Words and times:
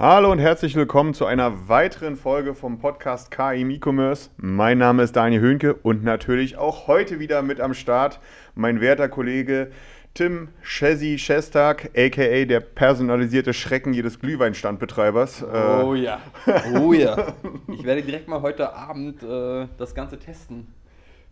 Hallo 0.00 0.32
und 0.32 0.38
herzlich 0.38 0.76
willkommen 0.76 1.12
zu 1.12 1.26
einer 1.26 1.68
weiteren 1.68 2.16
Folge 2.16 2.54
vom 2.54 2.78
Podcast 2.78 3.30
KI 3.30 3.60
E-Commerce. 3.70 4.30
Mein 4.38 4.78
Name 4.78 5.02
ist 5.02 5.14
Daniel 5.14 5.42
Höhnke 5.42 5.74
und 5.74 6.02
natürlich 6.02 6.56
auch 6.56 6.86
heute 6.86 7.18
wieder 7.18 7.42
mit 7.42 7.60
am 7.60 7.74
Start 7.74 8.18
mein 8.54 8.80
werter 8.80 9.10
Kollege 9.10 9.70
Tim 10.14 10.48
Chesi 10.62 11.18
Schestag, 11.18 11.90
aka 11.94 12.46
der 12.46 12.60
personalisierte 12.60 13.52
Schrecken 13.52 13.92
jedes 13.92 14.18
Glühweinstandbetreibers. 14.20 15.44
Oh 15.44 15.92
äh, 15.92 15.98
ja, 15.98 16.22
oh 16.80 16.94
ja. 16.94 17.34
Ich 17.68 17.84
werde 17.84 18.00
direkt 18.00 18.26
mal 18.26 18.40
heute 18.40 18.72
Abend 18.72 19.22
äh, 19.22 19.66
das 19.76 19.94
Ganze 19.94 20.18
testen 20.18 20.68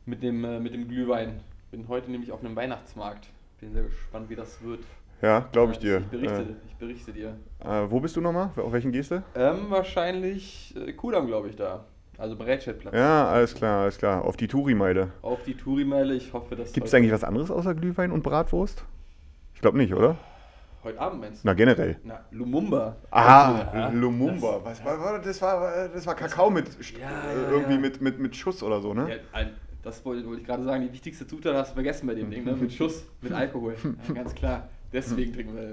mit 0.04 0.23
dem, 0.23 0.45
äh, 0.45 0.60
mit 0.60 0.74
dem 0.74 0.88
Glühwein. 0.88 1.40
Bin 1.70 1.88
heute 1.88 2.10
nämlich 2.10 2.32
auf 2.32 2.45
einem 2.45 2.54
Weihnachtsmarkt. 2.54 3.28
Bin 3.60 3.73
sehr 3.73 3.84
gespannt, 3.84 4.28
wie 4.28 4.37
das 4.37 4.62
wird. 4.62 4.80
Ja, 5.20 5.48
glaube 5.52 5.72
ich 5.72 5.78
dir. 5.78 5.98
Ich 5.98 6.06
berichte, 6.06 6.42
äh, 6.42 6.68
ich 6.68 6.74
berichte 6.77 7.12
dir. 7.12 7.36
Äh, 7.60 7.90
wo 7.90 7.98
bist 8.00 8.14
du 8.16 8.20
nochmal? 8.20 8.50
Auf 8.56 8.72
welchen 8.72 8.92
gehst 8.92 9.10
du? 9.10 9.22
Ähm, 9.34 9.66
wahrscheinlich 9.68 10.74
äh, 10.76 10.93
Kudam, 10.93 11.26
glaube 11.26 11.48
ich, 11.48 11.56
da. 11.56 11.84
Also 12.16 12.37
Breitscheidplatz. 12.37 12.95
Ja, 12.95 13.28
alles 13.28 13.54
klar, 13.54 13.82
alles 13.82 13.98
klar. 13.98 14.24
Auf 14.24 14.37
die 14.37 14.48
Touri-Meile. 14.48 15.12
Auf 15.23 15.43
die 15.45 15.54
Touri-Meile, 15.54 16.15
ich 16.15 16.32
hoffe, 16.32 16.56
dass. 16.56 16.73
Gibt 16.73 16.87
es 16.87 16.95
eigentlich 16.95 17.12
was 17.12 17.24
anderes 17.24 17.51
außer 17.51 17.74
Glühwein 17.74 18.12
und 18.12 18.23
Bratwurst? 18.23 18.84
Ich 19.54 19.60
glaube 19.60 19.78
nicht, 19.78 19.93
oder? 19.93 20.16
Heute 20.84 21.01
Abend 21.01 21.21
meinst 21.21 21.43
du? 21.43 21.48
Na, 21.48 21.54
generell. 21.54 21.96
Na, 22.04 22.21
Lumumba. 22.30 22.96
Aha, 23.10 23.73
ja, 23.74 23.88
Lumumba. 23.88 24.60
Das, 24.65 24.84
was 24.84 24.98
war, 25.00 25.18
das, 25.18 25.43
war, 25.43 25.88
das 25.88 26.06
war 26.06 26.15
Kakao 26.15 26.50
mit 26.50 26.66
ja, 26.93 27.00
ja, 27.00 27.50
irgendwie 27.50 27.78
Mit, 27.78 28.00
mit, 28.00 28.18
mit 28.21 28.37
Schuss 28.37 28.62
oder 28.62 28.80
so, 28.80 28.95
ne? 28.95 29.18
Das 29.82 30.04
wollte, 30.04 30.26
wollte 30.26 30.40
ich 30.43 30.46
gerade 30.46 30.65
sagen. 30.65 30.82
Die 30.82 30.93
wichtigste 30.93 31.26
Zutat 31.26 31.54
hast 31.56 31.71
du 31.71 31.74
vergessen 31.74 32.06
bei 32.06 32.15
dem 32.15 32.30
Ding, 32.30 32.45
ne? 32.45 32.52
Mit 32.52 32.73
Schuss, 32.73 33.04
mit 33.21 33.32
Alkohol. 33.32 33.74
Ganz 34.15 34.34
klar. 34.34 34.68
Deswegen 34.92 35.32
trinkt 35.32 35.54
man, 35.54 35.66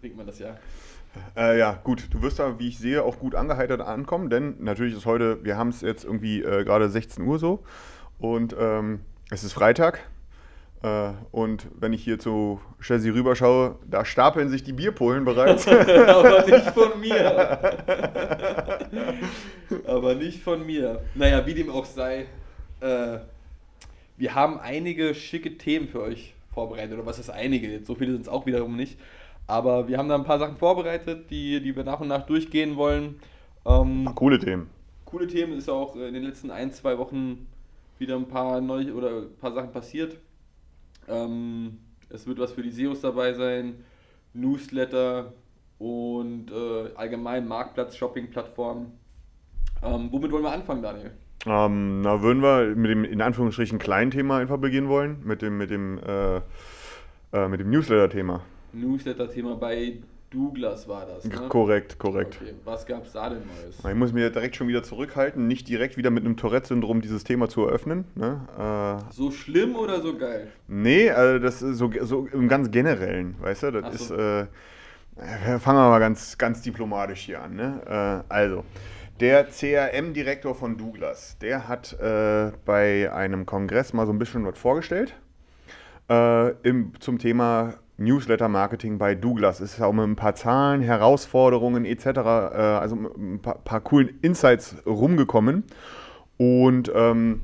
trinkt 0.00 0.16
man 0.16 0.26
das 0.26 0.38
ja. 0.38 0.56
Äh, 1.36 1.58
ja, 1.58 1.78
gut, 1.84 2.08
du 2.10 2.22
wirst 2.22 2.38
da, 2.38 2.58
wie 2.58 2.68
ich 2.68 2.78
sehe, 2.78 3.02
auch 3.02 3.18
gut 3.18 3.34
angeheitert 3.34 3.82
ankommen, 3.82 4.30
denn 4.30 4.56
natürlich 4.60 4.94
ist 4.94 5.04
heute, 5.04 5.44
wir 5.44 5.58
haben 5.58 5.68
es 5.68 5.82
jetzt 5.82 6.04
irgendwie 6.04 6.42
äh, 6.42 6.64
gerade 6.64 6.88
16 6.88 7.24
Uhr 7.24 7.38
so 7.38 7.62
und 8.18 8.56
ähm, 8.58 9.00
es 9.30 9.44
ist 9.44 9.52
Freitag. 9.52 10.00
Äh, 10.82 11.12
und 11.30 11.68
wenn 11.78 11.92
ich 11.92 12.02
hier 12.02 12.18
zu 12.18 12.60
Chelsea 12.80 13.12
rüberschaue, 13.12 13.78
da 13.88 14.04
stapeln 14.04 14.48
sich 14.48 14.64
die 14.64 14.72
Bierpolen 14.72 15.24
bereits. 15.24 15.68
Aber 15.68 16.44
nicht 16.46 16.70
von 16.70 17.00
mir. 17.00 17.58
Aber 19.86 20.14
nicht 20.14 20.42
von 20.42 20.66
mir. 20.66 21.02
Naja, 21.14 21.46
wie 21.46 21.54
dem 21.54 21.70
auch 21.70 21.84
sei, 21.84 22.26
äh, 22.80 23.18
wir 24.16 24.34
haben 24.34 24.58
einige 24.58 25.14
schicke 25.14 25.56
Themen 25.56 25.88
für 25.88 26.00
euch 26.00 26.34
vorbereitet. 26.52 26.94
Oder 26.94 27.06
was 27.06 27.18
ist 27.18 27.30
einige? 27.30 27.84
So 27.84 27.94
viele 27.94 28.12
sind 28.12 28.22
es 28.22 28.28
auch 28.28 28.46
wiederum 28.46 28.76
nicht. 28.76 28.98
Aber 29.46 29.88
wir 29.88 29.98
haben 29.98 30.08
da 30.08 30.14
ein 30.14 30.24
paar 30.24 30.38
Sachen 30.38 30.56
vorbereitet, 30.56 31.30
die, 31.30 31.60
die 31.60 31.74
wir 31.74 31.84
nach 31.84 32.00
und 32.00 32.08
nach 32.08 32.26
durchgehen 32.26 32.76
wollen. 32.76 33.20
Ähm, 33.66 34.06
Ach, 34.08 34.14
coole 34.14 34.38
Themen. 34.38 34.70
Coole 35.04 35.26
Themen 35.26 35.58
ist 35.58 35.68
auch 35.68 35.96
in 35.96 36.14
den 36.14 36.22
letzten 36.22 36.50
ein, 36.50 36.72
zwei 36.72 36.96
Wochen 36.98 37.46
wieder 37.98 38.16
ein 38.16 38.28
paar 38.28 38.60
neue 38.60 38.94
oder 38.94 39.22
ein 39.22 39.36
paar 39.40 39.52
Sachen 39.52 39.72
passiert. 39.72 40.16
Ähm, 41.08 41.78
es 42.08 42.26
wird 42.26 42.38
was 42.38 42.52
für 42.52 42.62
die 42.62 42.70
SEOs 42.70 43.00
dabei 43.00 43.32
sein, 43.32 43.84
Newsletter 44.34 45.32
und 45.78 46.50
äh, 46.50 46.94
allgemein 46.94 47.46
Marktplatz, 47.46 47.96
Shopping-Plattformen. 47.96 48.92
Ähm, 49.82 50.08
womit 50.10 50.30
wollen 50.30 50.44
wir 50.44 50.52
anfangen, 50.52 50.82
Daniel? 50.82 51.12
Ähm, 51.46 52.02
na, 52.02 52.22
würden 52.22 52.42
wir 52.42 52.74
mit 52.76 52.90
dem 52.90 53.04
in 53.04 53.20
Anführungsstrichen 53.20 53.78
kleinen 53.78 54.10
Thema 54.10 54.38
einfach 54.38 54.58
beginnen 54.58 54.88
wollen, 54.88 55.18
mit 55.24 55.42
dem, 55.42 55.58
mit 55.58 55.70
dem, 55.70 55.98
äh, 55.98 56.36
äh, 57.32 57.48
mit 57.48 57.60
dem 57.60 57.70
Newsletter-Thema. 57.70 58.42
Newsletter-Thema 58.72 59.56
bei 59.56 59.98
Douglas 60.30 60.88
war 60.88 61.04
das. 61.04 61.24
Ne? 61.24 61.48
Korrekt, 61.48 61.98
korrekt. 61.98 62.38
Okay. 62.40 62.54
Was 62.64 62.86
gab 62.86 63.04
es 63.04 63.12
da 63.12 63.28
denn 63.28 63.40
Neues? 63.40 63.78
Ich 63.78 63.94
muss 63.98 64.12
mir 64.12 64.30
direkt 64.30 64.56
schon 64.56 64.68
wieder 64.68 64.82
zurückhalten, 64.82 65.46
nicht 65.46 65.68
direkt 65.68 65.96
wieder 65.96 66.10
mit 66.10 66.24
einem 66.24 66.36
Tourette-Syndrom 66.36 67.02
dieses 67.02 67.24
Thema 67.24 67.48
zu 67.48 67.66
eröffnen. 67.66 68.04
Ne? 68.14 68.40
Äh, 68.58 69.12
so 69.12 69.30
schlimm 69.30 69.76
oder 69.76 70.00
so 70.00 70.16
geil? 70.16 70.48
Nee, 70.68 71.10
also 71.10 71.38
das 71.38 71.60
ist 71.60 71.76
so, 71.76 71.90
so 72.02 72.28
im 72.32 72.48
ganz 72.48 72.70
Generellen, 72.70 73.34
weißt 73.40 73.64
du? 73.64 73.70
Das 73.72 74.08
so. 74.08 74.14
ist. 74.14 74.20
Äh, 74.20 74.46
fangen 75.58 75.78
wir 75.78 75.90
mal 75.90 75.98
ganz, 75.98 76.38
ganz 76.38 76.62
diplomatisch 76.62 77.20
hier 77.20 77.42
an. 77.42 77.54
Ne? 77.54 78.22
Äh, 78.28 78.32
also. 78.32 78.64
Der 79.22 79.44
CRM-Direktor 79.44 80.52
von 80.52 80.76
Douglas, 80.76 81.38
der 81.38 81.68
hat 81.68 81.92
äh, 82.00 82.50
bei 82.64 83.08
einem 83.12 83.46
Kongress 83.46 83.92
mal 83.92 84.04
so 84.04 84.12
ein 84.12 84.18
bisschen 84.18 84.44
was 84.44 84.58
vorgestellt 84.58 85.14
äh, 86.10 86.50
im, 86.68 86.94
zum 86.98 87.20
Thema 87.20 87.74
Newsletter-Marketing 87.98 88.98
bei 88.98 89.14
Douglas. 89.14 89.60
Es 89.60 89.74
ist 89.74 89.80
auch 89.80 89.92
mit 89.92 90.02
ein 90.06 90.16
paar 90.16 90.34
Zahlen, 90.34 90.82
Herausforderungen 90.82 91.84
etc., 91.84 92.06
äh, 92.06 92.10
also 92.18 92.96
ein 92.96 93.38
paar, 93.40 93.58
paar, 93.58 93.80
coolen 93.82 94.18
Insights 94.22 94.74
rumgekommen. 94.86 95.66
Und 96.36 96.90
ähm, 96.92 97.42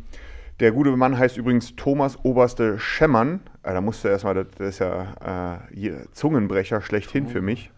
der 0.59 0.73
gute 0.73 0.91
Mann 0.97 1.17
heißt 1.17 1.37
übrigens 1.37 1.77
Thomas 1.77 2.19
Oberste 2.25 2.81
Schemmern. 2.81 3.39
Äh, 3.63 3.75
da 3.75 3.81
musste 3.81 4.09
erstmal, 4.09 4.35
das, 4.35 4.49
das 4.59 4.69
ist 4.71 4.79
ja 4.81 5.61
äh, 5.71 5.93
Zungenbrecher 6.11 6.81
schlechthin 6.81 7.27
oh. 7.27 7.31
für 7.31 7.41
mich 7.41 7.71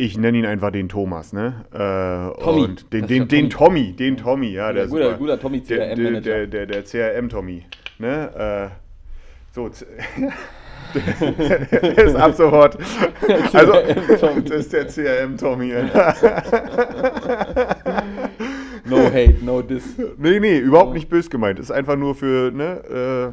ich 0.00 0.16
nenne 0.16 0.38
ihn 0.38 0.46
einfach 0.46 0.70
den 0.70 0.88
Thomas, 0.88 1.34
ne? 1.34 1.64
Äh, 1.72 2.42
Tommy. 2.42 2.64
Und 2.64 2.92
den, 2.92 3.06
den, 3.06 3.28
den 3.28 3.50
Tommy, 3.50 3.92
den 3.92 4.16
Tommy, 4.16 4.48
ja, 4.48 4.72
der 4.72 4.86
guter, 4.86 5.12
guter 5.14 5.38
Tommy 5.38 5.60
CRM-Manager. 5.60 6.20
Der, 6.20 6.46
der, 6.46 6.66
der, 6.66 6.82
der 6.82 6.84
CRM-Tommy, 6.84 7.64
ne? 7.98 8.70
Äh, 8.70 8.74
so, 9.52 9.68
der 10.94 12.04
ist 12.04 12.16
ab 12.16 12.34
sofort. 12.34 12.78
Also, 13.52 13.74
das 14.48 14.66
ist 14.66 14.72
der 14.72 14.86
CRM-Tommy. 14.86 15.72
no 18.90 19.04
hate, 19.06 19.36
no 19.42 19.62
diss. 19.62 19.96
Nee, 20.18 20.40
nee, 20.40 20.58
überhaupt 20.58 20.94
nicht 20.94 21.08
bös 21.08 21.30
gemeint. 21.30 21.58
Ist 21.58 21.70
einfach 21.70 21.96
nur 21.96 22.14
für, 22.14 22.50
ne? 22.50 23.32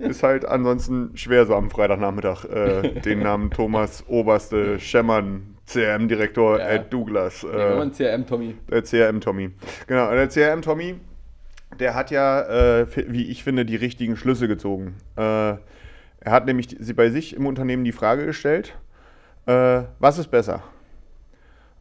Äh, 0.00 0.08
ist 0.08 0.22
halt 0.22 0.44
ansonsten 0.44 1.10
schwer 1.14 1.46
so 1.46 1.54
am 1.54 1.70
Freitagnachmittag 1.70 2.44
äh, 2.44 3.00
den 3.00 3.20
Namen 3.20 3.50
Thomas 3.50 4.04
Oberste 4.08 4.78
Schemmern, 4.78 5.56
CRM-Direktor 5.66 6.58
ja. 6.58 6.66
at 6.66 6.92
Douglas. 6.92 7.44
Äh, 7.44 7.58
ja, 7.58 7.90
CRM-Tommy. 7.90 8.54
Der 8.70 8.82
CRM-Tommy. 8.82 9.50
Genau, 9.86 10.10
der 10.10 10.28
CRM-Tommy, 10.28 10.96
der 11.78 11.94
hat 11.94 12.10
ja, 12.10 12.80
äh, 12.80 12.86
wie 13.08 13.28
ich 13.30 13.44
finde, 13.44 13.64
die 13.64 13.76
richtigen 13.76 14.16
Schlüsse 14.16 14.48
gezogen. 14.48 14.94
Äh, 15.16 15.56
er 16.20 16.32
hat 16.32 16.46
nämlich 16.46 16.76
bei 16.96 17.10
sich 17.10 17.36
im 17.36 17.46
Unternehmen 17.46 17.84
die 17.84 17.92
Frage 17.92 18.26
gestellt, 18.26 18.74
äh, 19.46 19.82
was 19.98 20.18
ist 20.18 20.30
besser? 20.30 20.62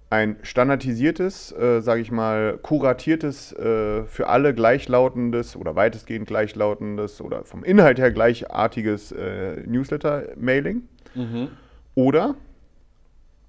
Ein 0.09 0.37
standardisiertes, 0.41 1.51
äh, 1.51 1.81
sage 1.81 2.01
ich 2.01 2.11
mal, 2.11 2.57
kuratiertes, 2.61 3.51
äh, 3.53 4.05
für 4.05 4.27
alle 4.27 4.53
gleichlautendes 4.53 5.57
oder 5.57 5.75
weitestgehend 5.75 6.27
gleichlautendes 6.27 7.19
oder 7.19 7.43
vom 7.43 7.63
Inhalt 7.63 7.99
her 7.99 8.11
gleichartiges 8.11 9.11
äh, 9.11 9.63
Newsletter-Mailing 9.65 10.83
mhm. 11.13 11.49
oder 11.95 12.35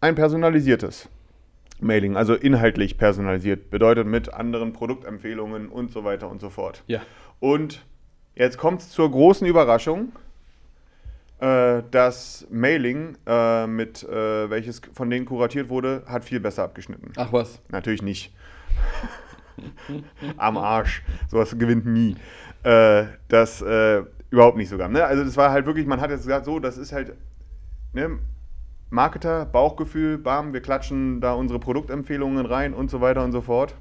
ein 0.00 0.16
personalisiertes 0.16 1.08
Mailing, 1.81 2.16
also 2.16 2.34
inhaltlich 2.34 2.99
personalisiert, 2.99 3.70
bedeutet 3.70 4.06
mit 4.06 4.34
anderen 4.34 4.72
Produktempfehlungen 4.72 5.69
und 5.69 5.93
so 5.93 6.02
weiter 6.02 6.28
und 6.28 6.40
so 6.40 6.50
fort. 6.50 6.82
Ja. 6.88 7.00
Und 7.40 7.84
jetzt 8.34 8.58
kommt 8.58 8.81
es 8.81 8.90
zur 8.90 9.10
großen 9.10 9.46
Überraschung 9.46 10.12
äh, 11.40 11.82
das 11.90 12.46
Mailing, 12.50 13.17
äh, 13.26 13.67
mit 13.67 14.02
äh, 14.02 14.50
welches 14.50 14.81
von 14.93 15.11
denen 15.11 15.26
kuratiert 15.26 15.69
wurde, 15.69 16.02
hat 16.06 16.25
viel 16.25 16.40
besser 16.40 16.64
abgeschnitten. 16.64 17.12
Ach 17.17 17.32
was? 17.32 17.61
Natürlich 17.69 18.02
nicht. 18.02 18.35
Am 20.37 20.56
Arsch. 20.56 21.02
Sowas 21.29 21.56
gewinnt 21.58 21.87
nie. 21.87 22.17
Äh, 22.62 23.05
das 23.29 23.62
äh, 23.62 24.02
überhaupt 24.31 24.56
nicht 24.56 24.69
sogar. 24.69 24.88
Ne? 24.88 25.05
Also 25.05 25.25
das 25.25 25.37
war 25.37 25.50
halt 25.50 25.67
wirklich, 25.67 25.87
man 25.87 26.00
hat 26.00 26.11
jetzt 26.11 26.25
gesagt, 26.25 26.44
so, 26.44 26.58
das 26.58 26.76
ist 26.76 26.93
halt 26.93 27.14
ne, 27.93 28.19
Marketer, 28.91 29.46
Bauchgefühl, 29.46 30.19
bam, 30.19 30.52
wir 30.52 30.61
klatschen 30.61 31.20
da 31.20 31.34
unsere 31.34 31.58
Produktempfehlungen 31.58 32.46
rein 32.46 32.75
und 32.75 32.91
so 32.91 33.00
weiter 33.00 33.23
und 33.23 33.32
so 33.32 33.43
fort. 33.43 33.75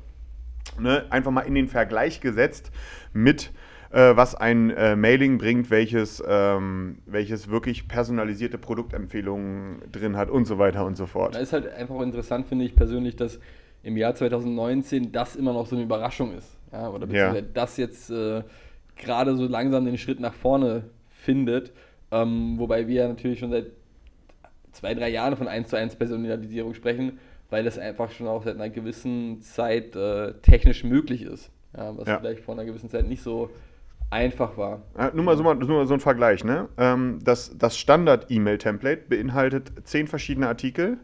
Ne? 0.80 1.06
Einfach 1.10 1.32
mal 1.32 1.42
in 1.42 1.56
den 1.56 1.68
Vergleich 1.68 2.22
gesetzt 2.22 2.72
mit 3.14 3.52
äh, 3.92 4.16
was 4.16 4.36
ein 4.36 4.70
äh, 4.72 4.96
Mailing 4.96 5.38
bringt, 5.38 5.70
welches, 5.70 6.24
ähm, 6.28 7.00
welches 7.06 7.50
wirklich 7.50 7.88
personalisierte 7.88 8.58
Produktempfehlungen 8.58 9.82
drin 9.92 10.18
hat 10.18 10.30
und 10.30 10.46
so 10.46 10.58
weiter 10.58 10.86
und 10.86 10.98
so 10.98 11.06
fort. 11.06 11.36
Da 11.36 11.40
ist 11.40 11.54
halt 11.54 11.72
einfach 11.74 12.00
interessant, 12.02 12.48
finde 12.48 12.66
ich 12.66 12.76
persönlich, 12.76 13.16
dass 13.16 13.40
im 13.84 13.98
Jahr 13.98 14.16
2019 14.16 15.12
das 15.12 15.36
immer 15.36 15.54
noch 15.54 15.68
so 15.68 15.76
eine 15.76 15.86
Überraschung 15.86 16.34
ist. 16.34 16.58
Ja, 16.72 16.90
oder 16.90 17.08
beziehungsweise 17.08 17.46
ja. 17.46 17.52
das 17.54 17.78
jetzt 17.78 18.10
äh, 18.10 18.44
gerade 18.98 19.36
so 19.36 19.48
langsam 19.48 19.86
den 19.86 19.98
Schritt 19.98 20.20
nach 20.20 20.34
vorne 20.34 20.84
findet. 21.10 21.72
Ähm, 22.12 22.56
wobei 22.58 22.88
wir 22.88 23.08
natürlich 23.08 23.40
schon 23.40 23.52
seit 23.52 23.68
zwei, 24.72 24.94
drei 24.94 25.10
Jahren 25.10 25.36
von 25.36 25.48
1 25.48 25.70
zu 25.70 25.78
1 25.78 25.96
Personalisierung 25.96 26.74
sprechen, 26.74 27.20
weil 27.50 27.64
das 27.64 27.78
einfach 27.78 28.12
schon 28.12 28.28
auch 28.28 28.44
seit 28.44 28.56
einer 28.56 28.70
gewissen 28.70 29.42
Zeit 29.42 29.96
äh, 29.96 30.34
technisch 30.42 30.84
möglich 30.84 31.22
ist. 31.24 31.50
Ja, 31.76 31.98
was 31.98 32.08
ja. 32.08 32.20
vielleicht 32.20 32.42
vor 32.42 32.56
einer 32.56 32.66
gewissen 32.66 32.90
Zeit 32.90 33.08
nicht 33.08 33.22
so 33.22 33.50
einfach 34.10 34.58
war. 34.58 34.82
Ja, 34.98 35.12
nur, 35.14 35.24
mal 35.24 35.38
so, 35.38 35.44
nur 35.44 35.54
mal 35.54 35.88
so 35.88 35.94
ein 35.94 36.00
Vergleich. 36.00 36.44
Ne? 36.44 36.70
Ähm, 36.78 37.20
das 37.24 37.58
das 37.58 37.78
Standard-E-Mail-Template 37.78 39.04
beinhaltet 39.10 39.72
zehn 39.84 40.08
verschiedene 40.08 40.48
Artikel 40.48 40.98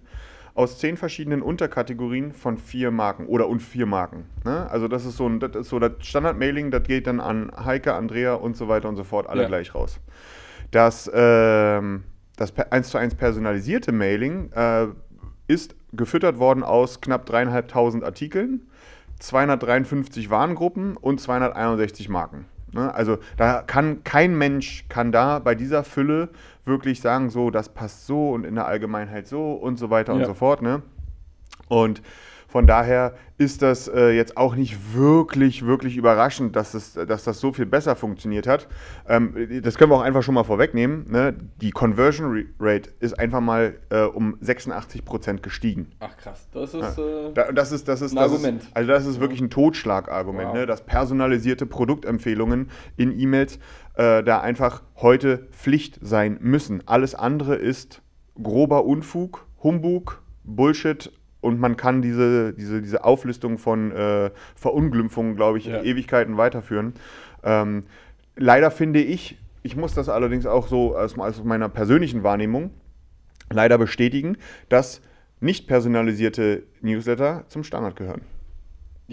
aus 0.56 0.78
zehn 0.78 0.98
verschiedenen 0.98 1.42
Unterkategorien 1.42 2.32
von 2.32 2.58
vier 2.58 2.92
Marken 2.92 3.26
oder 3.26 3.48
und 3.48 3.60
vier 3.60 3.86
Marken. 3.86 4.26
Ne? 4.46 4.70
Also 4.70 4.88
das 4.88 5.06
ist 5.06 5.18
so 5.18 5.28
ein, 5.28 5.40
das 5.40 5.56
ist 5.56 5.70
so 5.70 5.80
das 5.80 5.94
Standard-Mailing, 6.00 6.70
das 6.70 6.84
geht 6.84 7.08
dann 7.08 7.20
an 7.20 7.52
Heike, 7.66 7.94
Andrea 7.94 8.36
und 8.36 8.56
so 8.56 8.68
weiter 8.68 8.88
und 8.88 8.96
so 8.96 9.04
fort 9.04 9.28
alle 9.28 9.44
ja. 9.44 9.48
gleich 9.48 9.74
raus. 9.74 10.00
Das, 10.70 11.10
ähm, 11.14 12.04
das 12.36 12.54
1 12.58 12.90
zu 12.90 12.98
1 12.98 13.16
personalisierte 13.16 13.92
Mailing 13.92 14.52
äh, 14.54 14.88
ist 15.48 15.76
gefüttert 15.92 16.38
worden 16.38 16.64
aus 16.64 17.02
knapp 17.02 17.26
dreieinhalbtausend 17.26 18.04
Artikeln, 18.04 18.68
253 19.20 20.30
Warengruppen 20.30 20.98
und 20.98 21.20
261 21.20 22.10
Marken. 22.10 22.46
Ne? 22.74 22.94
Also 22.94 23.18
da 23.38 23.62
kann 23.62 24.04
kein 24.04 24.38
Mensch 24.38 24.86
kann 24.90 25.12
da 25.12 25.40
bei 25.40 25.56
dieser 25.56 25.84
Fülle 25.84 26.30
wirklich 26.66 27.02
sagen, 27.02 27.30
so, 27.30 27.50
das 27.50 27.70
passt 27.70 28.08
so 28.08 28.32
und 28.32 28.46
in 28.46 28.56
der 28.56 28.66
Allgemeinheit 28.66 29.28
so 29.28 29.54
und 29.54 29.78
so 29.78 29.90
weiter 29.90 30.14
ja. 30.14 30.20
und 30.20 30.26
so 30.26 30.34
fort. 30.34 30.62
Ne? 30.62 30.82
Und 31.68 32.02
von 32.54 32.68
daher 32.68 33.16
ist 33.40 33.64
das 33.64 33.88
äh, 33.88 34.12
jetzt 34.12 34.38
auch 34.38 34.54
nicht 34.56 34.94
wirklich, 34.94 35.66
wirklich 35.66 35.98
überraschend, 35.98 36.56
dass, 36.56 36.76
es, 36.76 36.94
dass 36.94 37.24
das 37.24 37.40
so 37.40 37.52
viel 37.52 37.66
besser 37.66 37.96
funktioniert 37.96 38.46
hat. 38.46 38.68
Ähm, 39.10 39.34
das 39.64 39.76
können 39.76 39.90
wir 39.90 39.96
auch 39.96 40.04
einfach 40.04 40.22
schon 40.22 40.36
mal 40.36 40.44
vorwegnehmen. 40.44 41.08
Ne? 41.10 41.36
Die 41.62 41.72
Conversion 41.72 42.46
Rate 42.60 42.92
ist 43.00 43.18
einfach 43.18 43.42
mal 43.42 43.80
äh, 43.90 44.04
um 44.04 44.38
86 44.40 45.04
Prozent 45.04 45.42
gestiegen. 45.42 45.94
Ach 46.00 46.16
krass, 46.16 46.48
das 46.52 46.76
ist, 46.76 46.96
ja. 47.00 47.42
äh, 47.42 47.54
das 47.56 47.72
ist, 47.72 47.88
das 47.88 48.04
ist 48.04 48.12
ein 48.12 48.18
das 48.18 48.32
Argument. 48.32 48.62
Ist, 48.62 48.78
also 48.78 48.92
das 48.92 49.08
ist 49.08 49.20
wirklich 49.20 49.42
ein 49.42 49.50
Totschlagargument, 49.50 50.50
wow. 50.50 50.54
ne? 50.54 50.66
dass 50.68 50.86
personalisierte 50.86 51.66
Produktempfehlungen 51.66 52.70
in 52.98 53.20
E-Mails 53.20 53.58
äh, 53.96 54.22
da 54.22 54.42
einfach 54.42 54.84
heute 54.98 55.48
Pflicht 55.50 55.98
sein 56.04 56.38
müssen. 56.40 56.88
Alles 56.88 57.16
andere 57.16 57.56
ist 57.56 58.04
grober 58.40 58.86
Unfug, 58.86 59.48
Humbug, 59.64 60.22
Bullshit 60.44 61.12
und 61.44 61.60
man 61.60 61.76
kann 61.76 62.02
diese, 62.02 62.54
diese, 62.54 62.82
diese 62.82 63.04
Auflistung 63.04 63.58
von 63.58 63.92
äh, 63.92 64.32
Verunglimpfungen, 64.56 65.36
glaube 65.36 65.58
ich, 65.58 65.66
ja. 65.66 65.78
in 65.78 65.86
Ewigkeiten 65.86 66.38
weiterführen. 66.38 66.94
Ähm, 67.44 67.84
leider 68.36 68.72
finde 68.72 69.02
ich, 69.02 69.38
ich 69.62 69.76
muss 69.76 69.94
das 69.94 70.10
allerdings 70.10 70.46
auch 70.46 70.68
so 70.68 70.96
aus, 70.98 71.18
aus 71.18 71.44
meiner 71.44 71.70
persönlichen 71.70 72.24
Wahrnehmung 72.24 72.72
leider 73.52 73.78
bestätigen, 73.78 74.38
dass 74.70 75.02
nicht 75.42 75.68
personalisierte 75.68 76.64
Newsletter 76.82 77.44
zum 77.50 77.64
Standard 77.64 77.98
gehören. 77.98 78.22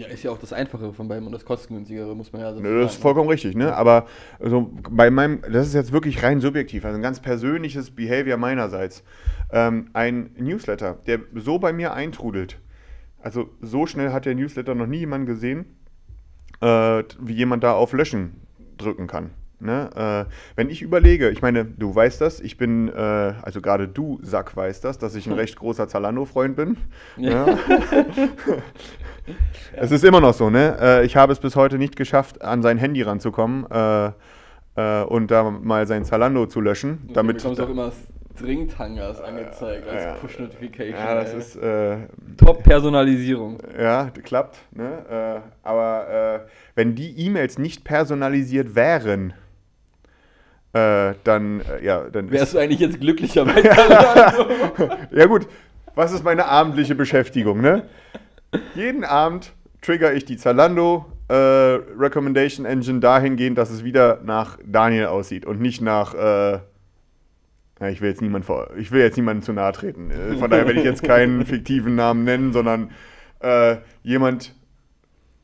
Ja, 0.01 0.07
ist 0.07 0.23
ja 0.23 0.31
auch 0.31 0.39
das 0.39 0.51
Einfache 0.51 0.93
von 0.93 1.07
beiden 1.07 1.27
und 1.27 1.31
das 1.31 1.45
kostengünstigere, 1.45 2.15
muss 2.15 2.33
man 2.33 2.41
ja 2.41 2.53
sagen. 2.53 2.81
Das 2.81 2.93
ist 2.93 3.01
vollkommen 3.01 3.29
richtig, 3.29 3.55
ne? 3.55 3.75
Aber 3.75 4.07
also 4.39 4.71
bei 4.89 5.11
meinem, 5.11 5.41
das 5.43 5.67
ist 5.67 5.75
jetzt 5.75 5.91
wirklich 5.91 6.23
rein 6.23 6.41
subjektiv, 6.41 6.85
also 6.85 6.95
ein 6.95 7.03
ganz 7.03 7.19
persönliches 7.19 7.91
Behavior 7.91 8.37
meinerseits. 8.37 9.03
Ähm, 9.51 9.89
ein 9.93 10.31
Newsletter, 10.37 10.97
der 11.05 11.19
so 11.35 11.59
bei 11.59 11.71
mir 11.71 11.93
eintrudelt, 11.93 12.59
also 13.19 13.49
so 13.61 13.85
schnell 13.85 14.11
hat 14.11 14.25
der 14.25 14.33
Newsletter 14.33 14.73
noch 14.73 14.87
nie 14.87 14.99
jemand 14.99 15.27
gesehen, 15.27 15.65
äh, 16.61 17.03
wie 17.19 17.33
jemand 17.33 17.63
da 17.63 17.73
auf 17.73 17.93
Löschen 17.93 18.41
drücken 18.77 19.05
kann. 19.05 19.29
Ne? 19.61 20.25
Äh, 20.27 20.31
wenn 20.55 20.69
ich 20.69 20.81
überlege, 20.81 21.29
ich 21.29 21.43
meine, 21.43 21.65
du 21.65 21.93
weißt 21.93 22.19
das, 22.19 22.39
ich 22.39 22.57
bin, 22.57 22.89
äh, 22.89 23.33
also 23.41 23.61
gerade 23.61 23.87
du, 23.87 24.19
Sack, 24.23 24.55
weißt 24.55 24.83
das, 24.83 24.97
dass 24.97 25.13
ich 25.13 25.27
ein 25.27 25.33
recht 25.37 25.55
großer 25.55 25.87
Zalando-Freund 25.87 26.55
bin. 26.55 26.77
Ja. 27.15 27.47
ja. 27.47 27.57
es 29.73 29.91
ist 29.91 30.03
immer 30.03 30.19
noch 30.19 30.33
so, 30.33 30.49
ne? 30.49 30.77
Äh, 30.81 31.05
ich 31.05 31.15
habe 31.15 31.31
es 31.31 31.39
bis 31.39 31.55
heute 31.55 31.77
nicht 31.77 31.95
geschafft, 31.95 32.41
an 32.41 32.63
sein 32.63 32.79
Handy 32.79 33.03
ranzukommen 33.03 33.69
äh, 33.69 34.11
äh, 34.75 35.03
und 35.03 35.29
da 35.29 35.51
mal 35.51 35.85
sein 35.85 36.05
Zalando 36.05 36.47
zu 36.47 36.59
löschen. 36.59 37.03
Und 37.07 37.15
damit 37.15 37.43
du 37.43 37.49
auch 37.49 37.69
immer 37.69 37.91
Stringtangas 38.35 39.21
angezeigt 39.21 39.87
als 39.87 40.03
ja. 40.03 40.13
Push-Notification. 40.15 40.97
Ja, 40.97 41.13
das 41.13 41.33
ey. 41.33 41.37
ist 41.37 41.55
äh, 41.57 41.97
Top-Personalisierung. 42.37 43.59
Ja, 43.79 44.09
klappt. 44.23 44.57
Ne? 44.71 45.43
aber 45.61 46.47
wenn 46.73 46.95
die 46.95 47.11
E-Mails 47.19 47.59
nicht 47.59 47.83
personalisiert 47.83 48.73
wären, 48.73 49.33
äh, 50.73 51.13
dann, 51.23 51.61
äh, 51.61 51.83
ja, 51.83 52.03
dann. 52.09 52.31
Wärst 52.31 52.53
du 52.53 52.57
eigentlich 52.57 52.79
jetzt 52.79 52.99
glücklicher 52.99 53.45
bei 53.45 53.61
Ja, 55.11 55.25
gut. 55.25 55.47
Was 55.95 56.13
ist 56.13 56.23
meine 56.23 56.45
abendliche 56.45 56.95
Beschäftigung, 56.95 57.59
ne? 57.59 57.83
Jeden 58.75 59.03
Abend 59.03 59.51
trigger 59.81 60.13
ich 60.13 60.23
die 60.23 60.37
Zalando 60.37 61.05
äh, 61.27 61.33
Recommendation 61.33 62.65
Engine 62.65 62.99
dahingehend, 62.99 63.57
dass 63.57 63.69
es 63.69 63.83
wieder 63.83 64.21
nach 64.23 64.57
Daniel 64.65 65.07
aussieht 65.07 65.45
und 65.45 65.59
nicht 65.59 65.81
nach. 65.81 66.13
Äh, 66.13 66.59
ja, 67.81 67.89
ich 67.89 67.99
will 67.99 68.09
jetzt 68.09 68.21
niemand 68.21 68.45
vor, 68.45 68.69
ich 68.77 68.91
will 68.91 69.01
jetzt 69.01 69.17
niemandem 69.17 69.43
zu 69.43 69.53
nahe 69.53 69.71
treten. 69.71 70.11
Äh, 70.11 70.37
von 70.37 70.51
daher 70.51 70.67
werde 70.67 70.79
ich 70.79 70.85
jetzt 70.85 71.03
keinen 71.03 71.45
fiktiven 71.45 71.95
Namen 71.95 72.23
nennen, 72.23 72.53
sondern 72.53 72.91
äh, 73.39 73.77
jemand, 74.03 74.53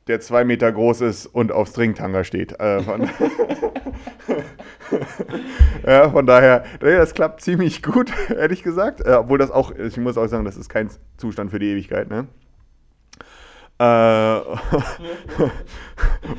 der 0.08 0.20
zwei 0.20 0.44
Meter 0.44 0.72
groß 0.72 1.02
ist 1.02 1.26
und 1.26 1.52
auf 1.52 1.70
Stringtanger 1.70 2.24
steht. 2.24 2.60
Äh, 2.60 2.82
von, 2.82 3.10
ja, 5.86 6.10
von 6.10 6.26
daher, 6.26 6.64
das 6.80 7.14
klappt 7.14 7.42
ziemlich 7.42 7.84
gut, 7.84 8.12
ehrlich 8.30 8.64
gesagt. 8.64 9.02
Äh, 9.02 9.14
obwohl 9.14 9.38
das 9.38 9.52
auch, 9.52 9.72
ich 9.72 9.98
muss 9.98 10.18
auch 10.18 10.28
sagen, 10.28 10.46
das 10.46 10.58
ist 10.58 10.70
kein 10.70 10.90
Zustand 11.18 11.52
für 11.52 11.60
die 11.60 11.68
Ewigkeit, 11.68 12.10
ne? 12.10 12.28
Äh, 13.80 13.84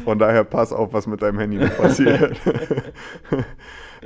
von 0.04 0.18
daher 0.18 0.42
pass 0.42 0.72
auf, 0.72 0.92
was 0.92 1.06
mit 1.06 1.22
deinem 1.22 1.38
Handy 1.38 1.58
passiert. 1.68 2.36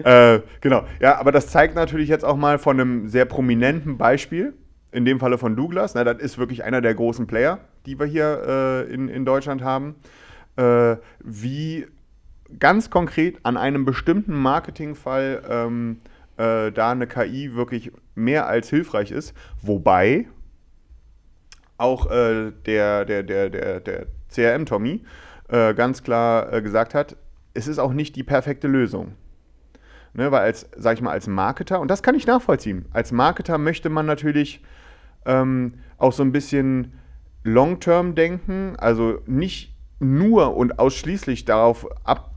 äh, 0.05 0.41
genau, 0.61 0.85
ja, 1.01 1.19
aber 1.19 1.33
das 1.33 1.47
zeigt 1.47 1.75
natürlich 1.75 2.11
jetzt 2.11 2.27
auch 2.27 2.37
mal 2.37 2.59
von 2.59 2.79
einem 2.79 3.09
sehr 3.09 3.25
prominenten 3.25 3.97
Beispiel, 3.97 4.53
in 4.93 5.07
dem 5.07 5.19
Falle 5.19 5.39
von 5.39 5.57
Douglas. 5.57 5.95
Na, 5.95 6.05
das 6.05 6.19
ist 6.19 6.39
wirklich 6.39 6.63
einer 6.63 6.81
der 6.81 6.95
großen 6.95 7.27
Player, 7.27 7.61
die 7.87 7.99
wir 7.99 8.07
hier 8.07 8.43
äh, 8.47 8.93
in, 8.93 9.09
in 9.09 9.25
Deutschland 9.25 9.63
haben. 9.63 9.97
Äh, 10.57 10.97
wie 11.21 11.87
ganz 12.59 12.91
konkret 12.91 13.39
an 13.45 13.57
einem 13.57 13.85
bestimmten 13.85 14.35
Marketingfall 14.35 15.43
ähm, 15.49 16.01
äh, 16.37 16.71
da 16.73 16.91
eine 16.91 17.07
KI 17.07 17.55
wirklich 17.55 17.93
mehr 18.15 18.47
als 18.47 18.69
hilfreich 18.69 19.11
ist. 19.11 19.35
Wobei 19.61 20.27
auch 21.79 22.11
äh, 22.11 22.53
der, 22.67 23.05
der, 23.05 23.23
der, 23.23 23.51
der, 23.51 23.81
der 23.81 24.07
CRM-Tommy 24.29 25.05
äh, 25.49 25.75
ganz 25.75 26.03
klar 26.03 26.53
äh, 26.53 26.63
gesagt 26.63 26.95
hat, 26.95 27.17
es 27.55 27.67
ist 27.67 27.79
auch 27.79 27.93
nicht 27.93 28.17
die 28.17 28.23
perfekte 28.23 28.69
Lösung. 28.69 29.13
Ne, 30.15 30.31
weil 30.31 30.43
als, 30.43 30.69
sag 30.77 30.95
ich 30.95 31.03
mal, 31.03 31.13
als 31.13 31.27
Marketer, 31.27 31.81
und 31.81 31.91
das 31.91 32.03
kann 32.03 32.15
ich 32.15 32.27
nachvollziehen, 32.27 32.85
als 32.93 33.13
Marketer 33.13 33.57
möchte 33.57 33.89
man 33.89 34.05
natürlich 34.05 34.63
ähm, 35.25 35.75
auch 35.97 36.13
so 36.13 36.23
ein 36.23 36.33
bisschen 36.33 36.93
long-term 37.45 38.15
denken, 38.15 38.75
also 38.79 39.19
nicht 39.27 39.75
nur 40.01 40.57
und 40.57 40.79
ausschließlich 40.79 41.45
darauf 41.45 41.87
ab, 42.05 42.33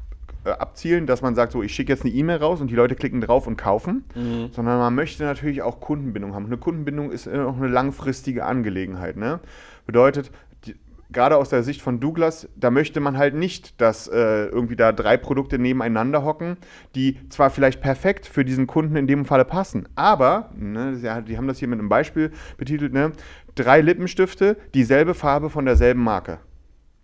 äh, 0.45 0.51
abzielen, 0.51 1.07
dass 1.07 1.21
man 1.21 1.35
sagt, 1.35 1.51
so 1.51 1.63
ich 1.63 1.73
schicke 1.73 1.91
jetzt 1.91 2.05
eine 2.05 2.13
E-Mail 2.13 2.37
raus 2.37 2.61
und 2.61 2.69
die 2.69 2.75
Leute 2.75 2.95
klicken 2.95 3.19
drauf 3.21 3.47
und 3.47 3.57
kaufen, 3.57 4.05
mhm. 4.13 4.49
sondern 4.51 4.77
man 4.77 4.93
möchte 4.93 5.23
natürlich 5.23 5.63
auch 5.63 5.79
Kundenbindung 5.79 6.33
haben. 6.35 6.45
Eine 6.45 6.57
Kundenbindung 6.57 7.11
ist 7.11 7.27
auch 7.27 7.57
eine 7.57 7.67
langfristige 7.67 8.45
Angelegenheit. 8.45 9.17
Ne? 9.17 9.39
Bedeutet, 9.87 10.31
die, 10.65 10.75
gerade 11.11 11.37
aus 11.37 11.49
der 11.49 11.63
Sicht 11.63 11.81
von 11.81 11.99
Douglas, 11.99 12.47
da 12.55 12.69
möchte 12.69 12.99
man 12.99 13.17
halt 13.17 13.33
nicht, 13.33 13.81
dass 13.81 14.07
äh, 14.07 14.45
irgendwie 14.45 14.75
da 14.75 14.91
drei 14.91 15.17
Produkte 15.17 15.57
nebeneinander 15.57 16.23
hocken, 16.23 16.57
die 16.93 17.17
zwar 17.29 17.49
vielleicht 17.49 17.81
perfekt 17.81 18.27
für 18.27 18.45
diesen 18.45 18.67
Kunden 18.67 18.95
in 18.97 19.07
dem 19.07 19.25
Falle 19.25 19.45
passen, 19.45 19.89
aber, 19.95 20.51
ne, 20.55 21.23
die 21.27 21.37
haben 21.37 21.47
das 21.47 21.57
hier 21.57 21.67
mit 21.67 21.79
einem 21.79 21.89
Beispiel 21.89 22.31
betitelt, 22.57 22.93
ne, 22.93 23.13
drei 23.55 23.81
Lippenstifte, 23.81 24.57
dieselbe 24.73 25.13
Farbe 25.13 25.49
von 25.49 25.65
derselben 25.65 26.03
Marke. 26.03 26.39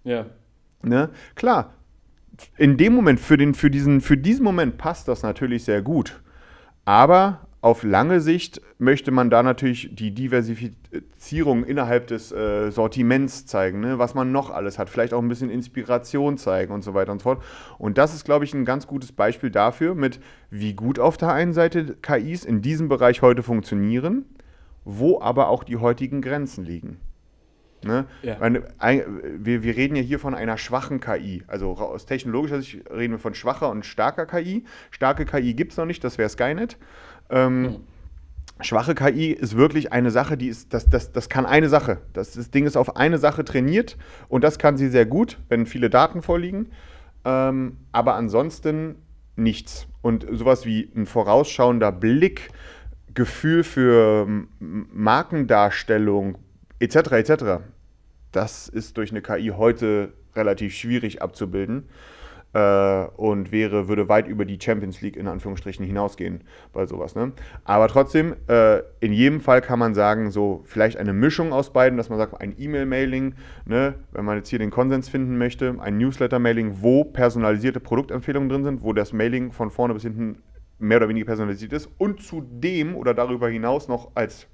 Ja. 0.04 0.26
Ne? 0.84 1.10
Klar, 1.36 1.74
in 2.58 2.78
dem 2.78 2.94
Moment, 2.94 3.20
für, 3.20 3.38
den, 3.38 3.54
für, 3.54 3.70
diesen, 3.70 4.02
für 4.02 4.18
diesen 4.18 4.44
Moment 4.44 4.78
passt 4.78 5.08
das 5.08 5.24
natürlich 5.24 5.64
sehr 5.64 5.82
gut. 5.82 6.22
Aber 6.86 7.48
auf 7.62 7.84
lange 7.84 8.22
Sicht 8.22 8.60
möchte 8.80 9.12
man 9.12 9.30
da 9.30 9.44
natürlich 9.44 9.94
die 9.94 10.16
Diversifizierung 10.16 11.64
innerhalb 11.64 12.08
des 12.08 12.32
äh, 12.32 12.72
Sortiments 12.72 13.46
zeigen, 13.46 13.82
ne? 13.82 14.00
was 14.00 14.16
man 14.16 14.32
noch 14.32 14.50
alles 14.50 14.80
hat, 14.80 14.90
vielleicht 14.90 15.14
auch 15.14 15.22
ein 15.22 15.30
bisschen 15.30 15.52
Inspiration 15.52 16.40
zeigen 16.40 16.74
und 16.74 16.84
so 16.84 16.96
weiter 16.96 17.12
und 17.12 17.20
so 17.20 17.24
fort. 17.24 17.44
Und 17.78 18.00
das 18.00 18.16
ist, 18.16 18.26
glaube 18.26 18.46
ich, 18.46 18.56
ein 18.56 18.66
ganz 18.66 18.88
gutes 18.88 19.12
Beispiel 19.12 19.52
dafür, 19.52 19.94
mit 19.94 20.20
wie 20.50 20.74
gut 20.74 20.98
auf 20.98 21.18
der 21.18 21.34
einen 21.34 21.54
Seite 21.54 21.96
KIs 22.02 22.46
in 22.46 22.64
diesem 22.64 22.90
Bereich 22.90 23.22
heute 23.22 23.44
funktionieren, 23.44 24.26
wo 24.86 25.22
aber 25.22 25.50
auch 25.50 25.64
die 25.64 25.78
heutigen 25.78 26.22
Grenzen 26.22 26.66
liegen. 26.66 26.98
Ne? 27.84 28.06
Ja. 28.22 28.38
Wir, 29.40 29.64
wir 29.64 29.76
reden 29.76 29.96
ja 29.96 30.02
hier 30.02 30.20
von 30.20 30.36
einer 30.36 30.58
schwachen 30.58 31.00
KI. 31.00 31.44
Also 31.48 31.72
aus 31.72 32.06
technologischer 32.06 32.62
Sicht 32.62 32.90
reden 32.92 33.14
wir 33.14 33.20
von 33.20 33.34
schwacher 33.34 33.70
und 33.70 33.86
starker 33.86 34.26
KI. 34.26 34.66
Starke 34.92 35.26
KI 35.26 35.54
gibt 35.54 35.72
es 35.72 35.78
noch 35.78 35.86
nicht, 35.86 36.04
das 36.04 36.18
wäre 36.18 36.30
Skynet. 36.30 36.78
Ähm, 37.30 37.62
mhm. 37.62 37.76
Schwache 38.60 38.94
KI 38.94 39.32
ist 39.32 39.58
wirklich 39.58 39.92
eine 39.92 40.12
Sache, 40.12 40.38
die 40.38 40.48
ist, 40.48 40.74
das, 40.74 40.90
das, 40.90 41.12
das 41.12 41.30
kann 41.30 41.48
eine 41.48 41.70
Sache. 41.70 42.00
Das, 42.14 42.34
das 42.34 42.52
Ding 42.52 42.68
ist 42.68 42.78
auf 42.78 42.96
eine 42.96 43.18
Sache 43.18 43.44
trainiert 43.44 43.98
und 44.30 44.44
das 44.44 44.60
kann 44.60 44.78
sie 44.78 44.90
sehr 44.90 45.08
gut, 45.08 45.40
wenn 45.50 45.66
viele 45.66 45.90
Daten 45.90 46.22
vorliegen. 46.22 46.72
Ähm, 47.26 47.78
aber 47.92 48.16
ansonsten 48.16 48.96
nichts. 49.36 49.88
Und 50.02 50.28
sowas 50.32 50.66
wie 50.66 50.92
ein 50.96 51.06
vorausschauender 51.06 51.92
Blick, 51.92 52.50
Gefühl 53.14 53.64
für 53.64 54.28
Markendarstellung, 54.60 56.38
etc. 56.80 56.96
etc. 57.12 57.44
Das 58.32 58.70
ist 58.70 58.98
durch 58.98 59.12
eine 59.12 59.22
KI 59.22 59.54
heute 59.56 60.14
relativ 60.36 60.74
schwierig 60.74 61.22
abzubilden 61.22 61.90
äh, 62.54 63.06
und 63.18 63.52
wäre, 63.52 63.88
würde 63.88 64.10
weit 64.10 64.28
über 64.28 64.46
die 64.46 64.60
Champions 64.62 65.02
League 65.02 65.18
in 65.18 65.28
Anführungsstrichen 65.28 65.86
hinausgehen 65.86 66.42
bei 66.74 66.86
sowas. 66.86 67.16
Ne? 67.16 67.32
Aber 67.64 67.88
trotzdem, 67.88 68.36
äh, 68.48 68.80
in 69.00 69.14
jedem 69.14 69.42
Fall 69.42 69.62
kann 69.62 69.80
man 69.80 69.94
sagen, 69.94 70.32
so 70.32 70.64
vielleicht 70.66 70.98
eine 70.98 71.14
Mischung 71.14 71.54
aus 71.54 71.74
beiden, 71.74 71.98
dass 71.98 72.10
man 72.10 72.18
sagt, 72.18 72.40
ein 72.40 72.56
E-Mail-Mailing, 72.58 73.36
ne, 73.66 73.96
wenn 74.12 74.26
man 74.26 74.38
jetzt 74.38 74.50
hier 74.50 74.60
den 74.60 74.72
Konsens 74.72 75.10
finden 75.10 75.38
möchte, 75.38 75.76
ein 75.80 75.98
Newsletter-Mailing, 75.98 76.82
wo 76.82 77.04
personalisierte 77.04 77.80
Produktempfehlungen 77.80 78.50
drin 78.50 78.64
sind, 78.64 78.84
wo 78.84 78.94
das 78.94 79.14
Mailing 79.14 79.52
von 79.52 79.70
vorne 79.70 79.94
bis 79.94 80.04
hinten 80.04 80.38
mehr 80.82 80.98
oder 80.98 81.10
weniger 81.10 81.26
personalisiert 81.26 81.74
ist 81.74 81.90
und 81.98 82.22
zudem 82.22 82.96
oder 82.96 83.14
darüber 83.14 83.50
hinaus 83.50 83.88
noch 83.88 84.12
als 84.16 84.48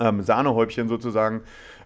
ähm, 0.00 0.22
Sahnehäubchen 0.22 0.88
sozusagen 0.88 1.42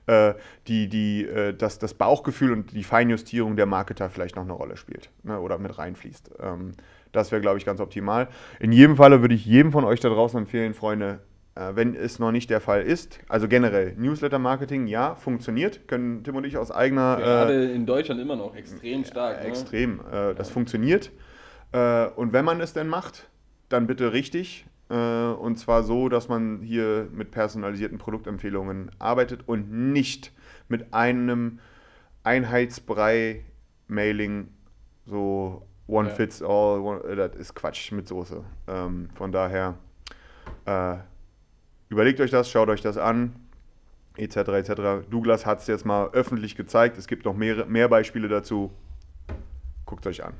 äh, 0.06 0.34
die, 0.68 0.88
die, 0.88 1.26
äh, 1.26 1.52
das, 1.52 1.78
das 1.78 1.94
Bauchgefühl 1.94 2.52
und 2.52 2.72
die 2.72 2.84
Feinjustierung 2.84 3.56
der 3.56 3.66
Marketer 3.66 4.08
vielleicht 4.10 4.36
noch 4.36 4.44
eine 4.44 4.52
Rolle 4.52 4.76
spielt 4.76 5.10
ne, 5.22 5.40
oder 5.40 5.58
mit 5.58 5.76
reinfließt. 5.76 6.30
Ähm, 6.40 6.72
das 7.12 7.32
wäre, 7.32 7.40
glaube 7.40 7.58
ich, 7.58 7.64
ganz 7.64 7.80
optimal. 7.80 8.28
In 8.60 8.72
jedem 8.72 8.96
Falle 8.96 9.20
würde 9.20 9.34
ich 9.34 9.44
jedem 9.44 9.72
von 9.72 9.84
euch 9.84 10.00
da 10.00 10.08
draußen 10.08 10.38
empfehlen, 10.38 10.74
Freunde, 10.74 11.20
äh, 11.54 11.72
wenn 11.74 11.94
es 11.94 12.18
noch 12.18 12.30
nicht 12.30 12.50
der 12.50 12.60
Fall 12.60 12.82
ist, 12.82 13.18
also 13.28 13.48
generell 13.48 13.94
Newsletter-Marketing, 13.96 14.86
ja, 14.86 15.14
funktioniert, 15.14 15.88
können 15.88 16.22
Tim 16.22 16.36
und 16.36 16.44
ich 16.44 16.56
aus 16.56 16.70
eigener... 16.70 17.16
Gerade 17.16 17.70
äh, 17.70 17.74
in 17.74 17.86
Deutschland 17.86 18.20
immer 18.20 18.36
noch 18.36 18.54
extrem 18.54 19.04
stark. 19.04 19.40
Ne? 19.40 19.48
Extrem, 19.48 20.00
äh, 20.00 20.34
das 20.34 20.48
ja. 20.48 20.54
funktioniert. 20.54 21.10
Äh, 21.72 22.06
und 22.08 22.32
wenn 22.32 22.44
man 22.44 22.60
es 22.60 22.74
denn 22.74 22.86
macht, 22.88 23.28
dann 23.68 23.86
bitte 23.86 24.12
richtig, 24.12 24.66
äh, 24.88 24.94
und 24.94 25.58
zwar 25.58 25.82
so, 25.82 26.08
dass 26.08 26.28
man 26.28 26.62
hier 26.62 27.08
mit 27.12 27.30
personalisierten 27.30 27.98
Produktempfehlungen 27.98 28.90
arbeitet 28.98 29.46
und 29.46 29.70
nicht 29.92 30.32
mit 30.68 30.94
einem 30.94 31.58
Einheitsbrei-Mailing, 32.24 34.48
so 35.04 35.66
One 35.88 36.08
ja. 36.08 36.14
Fits 36.14 36.42
All, 36.42 36.80
one, 36.80 37.02
äh, 37.04 37.16
das 37.16 37.34
ist 37.36 37.54
Quatsch 37.54 37.92
mit 37.92 38.08
Soße. 38.08 38.42
Ähm, 38.66 39.08
von 39.14 39.32
daher 39.32 39.74
äh, 40.64 40.96
überlegt 41.88 42.20
euch 42.20 42.30
das, 42.30 42.50
schaut 42.50 42.68
euch 42.68 42.80
das 42.80 42.98
an, 42.98 43.36
etc. 44.16 44.36
etc. 44.36 44.72
Douglas 45.08 45.46
hat 45.46 45.60
es 45.60 45.68
jetzt 45.68 45.86
mal 45.86 46.10
öffentlich 46.10 46.56
gezeigt. 46.56 46.98
Es 46.98 47.06
gibt 47.06 47.24
noch 47.24 47.34
mehr, 47.34 47.66
mehr 47.66 47.88
Beispiele 47.88 48.28
dazu. 48.28 48.72
Guckt 49.84 50.04
es 50.06 50.10
euch 50.10 50.24
an. 50.24 50.34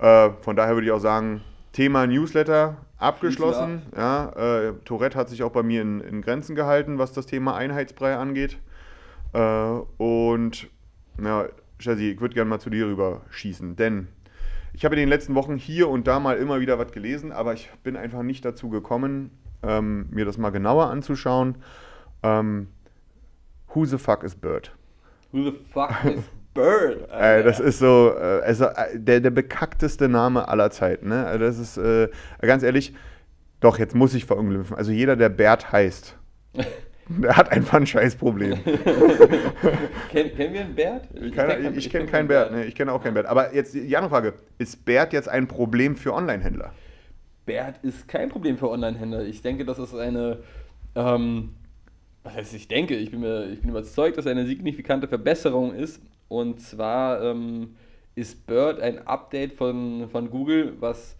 Äh, 0.00 0.30
von 0.42 0.56
daher 0.56 0.74
würde 0.74 0.86
ich 0.86 0.92
auch 0.92 0.98
sagen, 0.98 1.42
Thema 1.74 2.06
Newsletter 2.06 2.76
abgeschlossen. 2.98 3.82
Ja, 3.96 4.30
äh, 4.30 4.72
Tourette 4.84 5.18
hat 5.18 5.28
sich 5.28 5.42
auch 5.42 5.50
bei 5.50 5.64
mir 5.64 5.82
in, 5.82 6.00
in, 6.00 6.22
Grenzen 6.22 6.54
gehalten, 6.54 6.98
was 6.98 7.12
das 7.12 7.26
Thema 7.26 7.56
Einheitsbrei 7.56 8.14
angeht. 8.16 8.58
Äh, 9.32 9.40
und 9.98 10.68
ja, 11.22 11.46
Jazzy, 11.80 12.12
ich 12.12 12.20
würde 12.20 12.34
gerne 12.34 12.48
mal 12.48 12.60
zu 12.60 12.70
dir 12.70 12.86
rüber 12.86 13.22
schießen, 13.30 13.74
denn 13.74 14.06
ich 14.72 14.84
habe 14.84 14.94
in 14.94 15.00
den 15.00 15.08
letzten 15.08 15.34
Wochen 15.34 15.56
hier 15.56 15.88
und 15.88 16.06
da 16.06 16.20
mal 16.20 16.36
immer 16.36 16.60
wieder 16.60 16.78
was 16.78 16.92
gelesen, 16.92 17.32
aber 17.32 17.54
ich 17.54 17.68
bin 17.82 17.96
einfach 17.96 18.22
nicht 18.22 18.44
dazu 18.44 18.70
gekommen, 18.70 19.32
ähm, 19.64 20.06
mir 20.10 20.24
das 20.24 20.38
mal 20.38 20.50
genauer 20.50 20.90
anzuschauen. 20.90 21.56
Ähm, 22.22 22.68
who 23.74 23.84
the 23.84 23.98
fuck 23.98 24.22
is 24.22 24.36
Bird? 24.36 24.72
Who 25.32 25.42
the 25.42 25.58
fuck 25.72 25.92
is 26.04 26.30
Bird. 26.54 27.10
Äh, 27.10 27.42
das 27.42 27.60
ist 27.60 27.80
so, 27.80 28.14
äh, 28.16 28.40
also 28.42 28.66
äh, 28.66 28.98
der, 28.98 29.20
der 29.20 29.30
bekackteste 29.30 30.08
Name 30.08 30.48
aller 30.48 30.70
Zeiten. 30.70 31.08
Ne? 31.08 31.26
Also 31.26 31.44
das 31.44 31.58
ist, 31.58 31.76
äh, 31.76 32.08
ganz 32.40 32.62
ehrlich, 32.62 32.94
doch, 33.60 33.78
jetzt 33.78 33.94
muss 33.94 34.14
ich 34.14 34.24
verunglimpfen. 34.24 34.76
Also 34.76 34.92
jeder, 34.92 35.16
der 35.16 35.28
Bert 35.28 35.72
heißt, 35.72 36.16
der 37.08 37.36
hat 37.36 37.50
einfach 37.50 37.78
ein 37.78 37.86
Scheißproblem. 37.86 38.58
Ken, 40.10 40.34
kennen 40.34 40.54
wir 40.54 40.60
einen 40.60 40.74
Bert? 40.74 41.08
Ich, 41.14 41.34
Keine, 41.34 41.70
ich, 41.70 41.76
ich 41.76 41.90
kenne 41.90 42.06
keinen 42.06 42.28
Bert, 42.28 42.52
ne? 42.52 42.64
ich 42.64 42.74
kenne 42.74 42.92
auch 42.92 43.02
keinen 43.02 43.14
Bert. 43.14 43.26
Aber 43.26 43.54
jetzt 43.54 43.74
die 43.74 43.96
andere 43.96 44.10
Frage, 44.10 44.34
ist 44.58 44.84
Bert 44.84 45.12
jetzt 45.12 45.28
ein 45.28 45.48
Problem 45.48 45.96
für 45.96 46.14
Online-Händler? 46.14 46.72
Bert 47.46 47.80
ist 47.82 48.08
kein 48.08 48.28
Problem 48.28 48.56
für 48.56 48.70
Online-Händler. 48.70 49.24
Ich 49.24 49.42
denke, 49.42 49.64
das 49.64 49.78
ist 49.78 49.94
eine... 49.94 50.38
Ähm, 50.94 51.50
was 52.22 52.36
heißt, 52.36 52.54
ich 52.54 52.68
denke, 52.68 52.96
ich 52.96 53.10
bin, 53.10 53.20
mir, 53.20 53.50
ich 53.50 53.60
bin 53.60 53.68
überzeugt, 53.68 54.16
dass 54.16 54.26
eine 54.26 54.46
signifikante 54.46 55.08
Verbesserung 55.08 55.74
ist 55.74 56.00
und 56.34 56.60
zwar 56.60 57.22
ähm, 57.22 57.76
ist 58.16 58.44
Bird 58.46 58.80
ein 58.80 59.06
Update 59.06 59.52
von, 59.52 60.08
von 60.10 60.30
Google, 60.30 60.74
was 60.80 61.16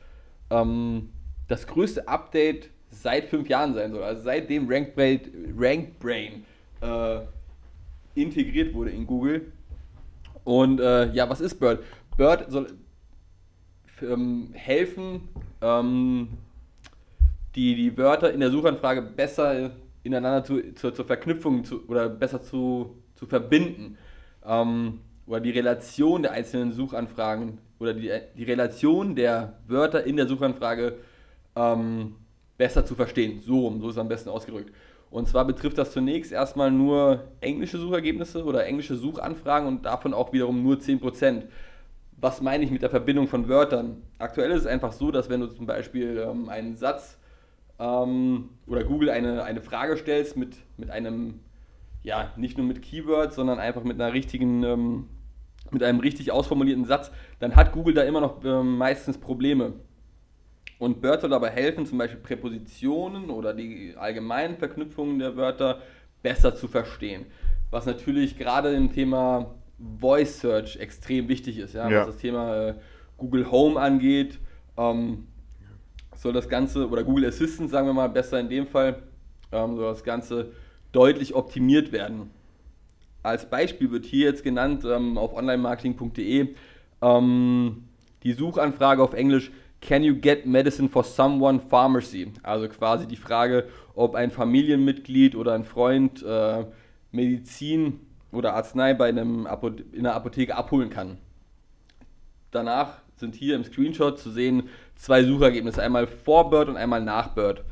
ähm, 0.50 1.10
das 1.46 1.68
größte 1.68 2.08
Update 2.08 2.70
seit 2.90 3.28
fünf 3.28 3.48
Jahren 3.48 3.74
sein 3.74 3.92
soll. 3.92 4.02
Also 4.02 4.22
seitdem 4.22 4.68
RankBrain, 4.68 5.54
RankBrain 5.56 6.44
äh, 6.80 7.20
integriert 8.16 8.74
wurde 8.74 8.90
in 8.90 9.06
Google. 9.06 9.52
Und 10.42 10.80
äh, 10.80 11.12
ja, 11.12 11.30
was 11.30 11.40
ist 11.40 11.60
Bird? 11.60 11.84
Bird 12.16 12.50
soll 12.50 12.72
ähm, 14.02 14.50
helfen, 14.52 15.28
ähm, 15.62 16.28
die, 17.54 17.76
die 17.76 17.96
Wörter 17.96 18.32
in 18.32 18.40
der 18.40 18.50
Suchanfrage 18.50 19.00
besser 19.00 19.70
ineinander 20.02 20.42
zu, 20.42 20.74
zu, 20.74 20.90
zur 20.90 21.04
Verknüpfung 21.04 21.64
zu, 21.64 21.86
oder 21.86 22.08
besser 22.08 22.42
zu, 22.42 22.96
zu 23.14 23.26
verbinden 23.26 23.96
ähm, 24.46 25.00
oder 25.26 25.40
die 25.40 25.50
Relation 25.50 26.22
der 26.22 26.32
einzelnen 26.32 26.72
Suchanfragen 26.72 27.58
oder 27.78 27.94
die, 27.94 28.10
die 28.36 28.44
Relation 28.44 29.14
der 29.14 29.54
Wörter 29.66 30.04
in 30.04 30.16
der 30.16 30.26
Suchanfrage 30.26 30.96
ähm, 31.56 32.16
besser 32.56 32.84
zu 32.84 32.94
verstehen. 32.94 33.40
So 33.40 33.60
rum, 33.60 33.80
so 33.80 33.88
ist 33.88 33.94
es 33.94 34.00
am 34.00 34.08
besten 34.08 34.28
ausgedrückt. 34.28 34.72
Und 35.10 35.28
zwar 35.28 35.44
betrifft 35.44 35.78
das 35.78 35.92
zunächst 35.92 36.32
erstmal 36.32 36.70
nur 36.70 37.24
englische 37.40 37.78
Suchergebnisse 37.78 38.44
oder 38.44 38.66
englische 38.66 38.96
Suchanfragen 38.96 39.68
und 39.68 39.84
davon 39.84 40.12
auch 40.12 40.32
wiederum 40.32 40.62
nur 40.62 40.76
10%. 40.76 41.42
Was 42.16 42.40
meine 42.40 42.64
ich 42.64 42.70
mit 42.70 42.82
der 42.82 42.90
Verbindung 42.90 43.28
von 43.28 43.48
Wörtern? 43.48 44.02
Aktuell 44.18 44.50
ist 44.50 44.62
es 44.62 44.66
einfach 44.66 44.92
so, 44.92 45.10
dass 45.10 45.28
wenn 45.28 45.40
du 45.40 45.46
zum 45.48 45.66
Beispiel 45.66 46.18
ähm, 46.18 46.48
einen 46.48 46.76
Satz 46.76 47.18
ähm, 47.78 48.50
oder 48.66 48.84
Google 48.84 49.10
eine, 49.10 49.44
eine 49.44 49.60
Frage 49.60 49.96
stellst 49.96 50.36
mit, 50.36 50.56
mit 50.76 50.90
einem 50.90 51.40
ja, 52.04 52.32
nicht 52.36 52.58
nur 52.58 52.66
mit 52.66 52.82
Keywords, 52.82 53.34
sondern 53.34 53.58
einfach 53.58 53.82
mit 53.82 54.00
einer 54.00 54.12
richtigen, 54.12 54.62
ähm, 54.62 55.08
mit 55.70 55.82
einem 55.82 56.00
richtig 56.00 56.30
ausformulierten 56.30 56.84
Satz, 56.84 57.10
dann 57.40 57.56
hat 57.56 57.72
Google 57.72 57.94
da 57.94 58.02
immer 58.02 58.20
noch 58.20 58.44
ähm, 58.44 58.76
meistens 58.76 59.18
Probleme. 59.18 59.72
Und 60.78 61.00
Bird 61.00 61.22
soll 61.22 61.30
dabei 61.30 61.50
helfen, 61.50 61.86
zum 61.86 61.98
Beispiel 61.98 62.20
Präpositionen 62.20 63.30
oder 63.30 63.54
die 63.54 63.94
allgemeinen 63.96 64.58
Verknüpfungen 64.58 65.18
der 65.18 65.36
Wörter 65.36 65.80
besser 66.22 66.54
zu 66.54 66.68
verstehen. 66.68 67.24
Was 67.70 67.86
natürlich 67.86 68.36
gerade 68.38 68.74
im 68.74 68.92
Thema 68.92 69.54
Voice 69.98 70.40
Search 70.40 70.76
extrem 70.76 71.28
wichtig 71.28 71.58
ist, 71.58 71.74
ja, 71.74 71.88
ja. 71.88 72.00
was 72.00 72.08
das 72.08 72.16
Thema 72.18 72.68
äh, 72.68 72.74
Google 73.16 73.50
Home 73.50 73.80
angeht. 73.80 74.38
Ähm, 74.76 75.26
soll 76.16 76.34
das 76.34 76.48
Ganze, 76.48 76.88
oder 76.88 77.02
Google 77.02 77.26
Assistant, 77.26 77.70
sagen 77.70 77.86
wir 77.86 77.94
mal 77.94 78.08
besser 78.08 78.38
in 78.40 78.48
dem 78.48 78.66
Fall, 78.66 79.02
ähm, 79.52 79.76
soll 79.76 79.90
das 79.90 80.04
Ganze 80.04 80.52
deutlich 80.94 81.34
optimiert 81.34 81.92
werden. 81.92 82.30
Als 83.22 83.48
Beispiel 83.48 83.90
wird 83.90 84.04
hier 84.04 84.26
jetzt 84.26 84.44
genannt 84.44 84.84
ähm, 84.84 85.18
auf 85.18 85.34
onlinemarketing.de 85.34 86.54
ähm, 87.02 87.84
die 88.22 88.32
Suchanfrage 88.32 89.02
auf 89.02 89.14
Englisch 89.14 89.50
Can 89.80 90.02
you 90.02 90.14
get 90.14 90.46
medicine 90.46 90.88
for 90.88 91.04
someone 91.04 91.60
pharmacy? 91.60 92.32
Also 92.42 92.68
quasi 92.68 93.06
die 93.06 93.16
Frage, 93.16 93.68
ob 93.94 94.14
ein 94.14 94.30
Familienmitglied 94.30 95.36
oder 95.36 95.52
ein 95.52 95.64
Freund 95.64 96.22
äh, 96.22 96.64
Medizin 97.12 98.00
oder 98.32 98.54
Arznei 98.54 98.94
bei 98.94 99.08
einem 99.08 99.46
in 99.92 100.06
einer 100.06 100.14
Apotheke 100.14 100.56
abholen 100.56 100.88
kann. 100.88 101.18
Danach 102.50 102.98
sind 103.16 103.34
hier 103.34 103.56
im 103.56 103.64
Screenshot 103.64 104.18
zu 104.18 104.30
sehen 104.30 104.70
zwei 104.96 105.22
Suchergebnisse, 105.22 105.82
einmal 105.82 106.06
vor 106.06 106.48
Bird 106.50 106.68
und 106.68 106.76
einmal 106.76 107.02
nach 107.02 107.28
Bird. 107.34 107.62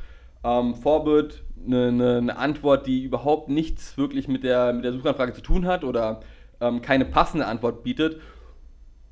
Ähm, 0.45 0.75
Vorbild, 0.75 1.45
eine, 1.65 1.89
eine, 1.89 2.17
eine, 2.19 2.37
Antwort, 2.37 2.87
die 2.87 3.03
überhaupt 3.03 3.49
nichts 3.49 3.97
wirklich 3.97 4.29
mit 4.29 4.43
der, 4.43 4.73
mit 4.73 4.85
der 4.85 4.93
Suchanfrage 4.93 5.33
zu 5.33 5.41
tun 5.41 5.67
hat 5.67 5.85
oder 5.85 6.21
ähm, 6.61 6.83
keine 6.83 7.05
passende 7.05 7.47
Antwort 7.47 7.83
bietet. 7.83 8.21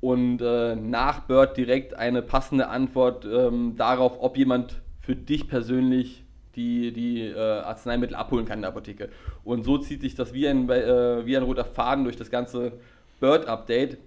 Und 0.01 0.41
äh, 0.41 0.75
nach 0.75 1.21
Bird 1.21 1.55
direkt 1.57 1.93
eine 1.93 2.21
passende 2.21 2.69
Antwort 2.69 3.25
ähm, 3.25 3.75
darauf, 3.77 4.17
ob 4.19 4.35
jemand 4.35 4.81
für 4.99 5.15
dich 5.15 5.47
persönlich 5.47 6.23
die, 6.55 6.91
die 6.91 7.21
äh, 7.21 7.37
Arzneimittel 7.37 8.15
abholen 8.15 8.45
kann 8.45 8.57
in 8.57 8.61
der 8.63 8.71
Apotheke. 8.71 9.09
Und 9.43 9.63
so 9.63 9.77
zieht 9.77 10.01
sich 10.01 10.15
das 10.15 10.33
wie 10.33 10.47
ein, 10.47 10.69
äh, 10.69 11.25
wie 11.25 11.37
ein 11.37 11.43
roter 11.43 11.65
Faden 11.65 12.03
durch 12.03 12.17
das 12.17 12.29
ganze 12.29 12.73
Bird-Update. 13.19 13.97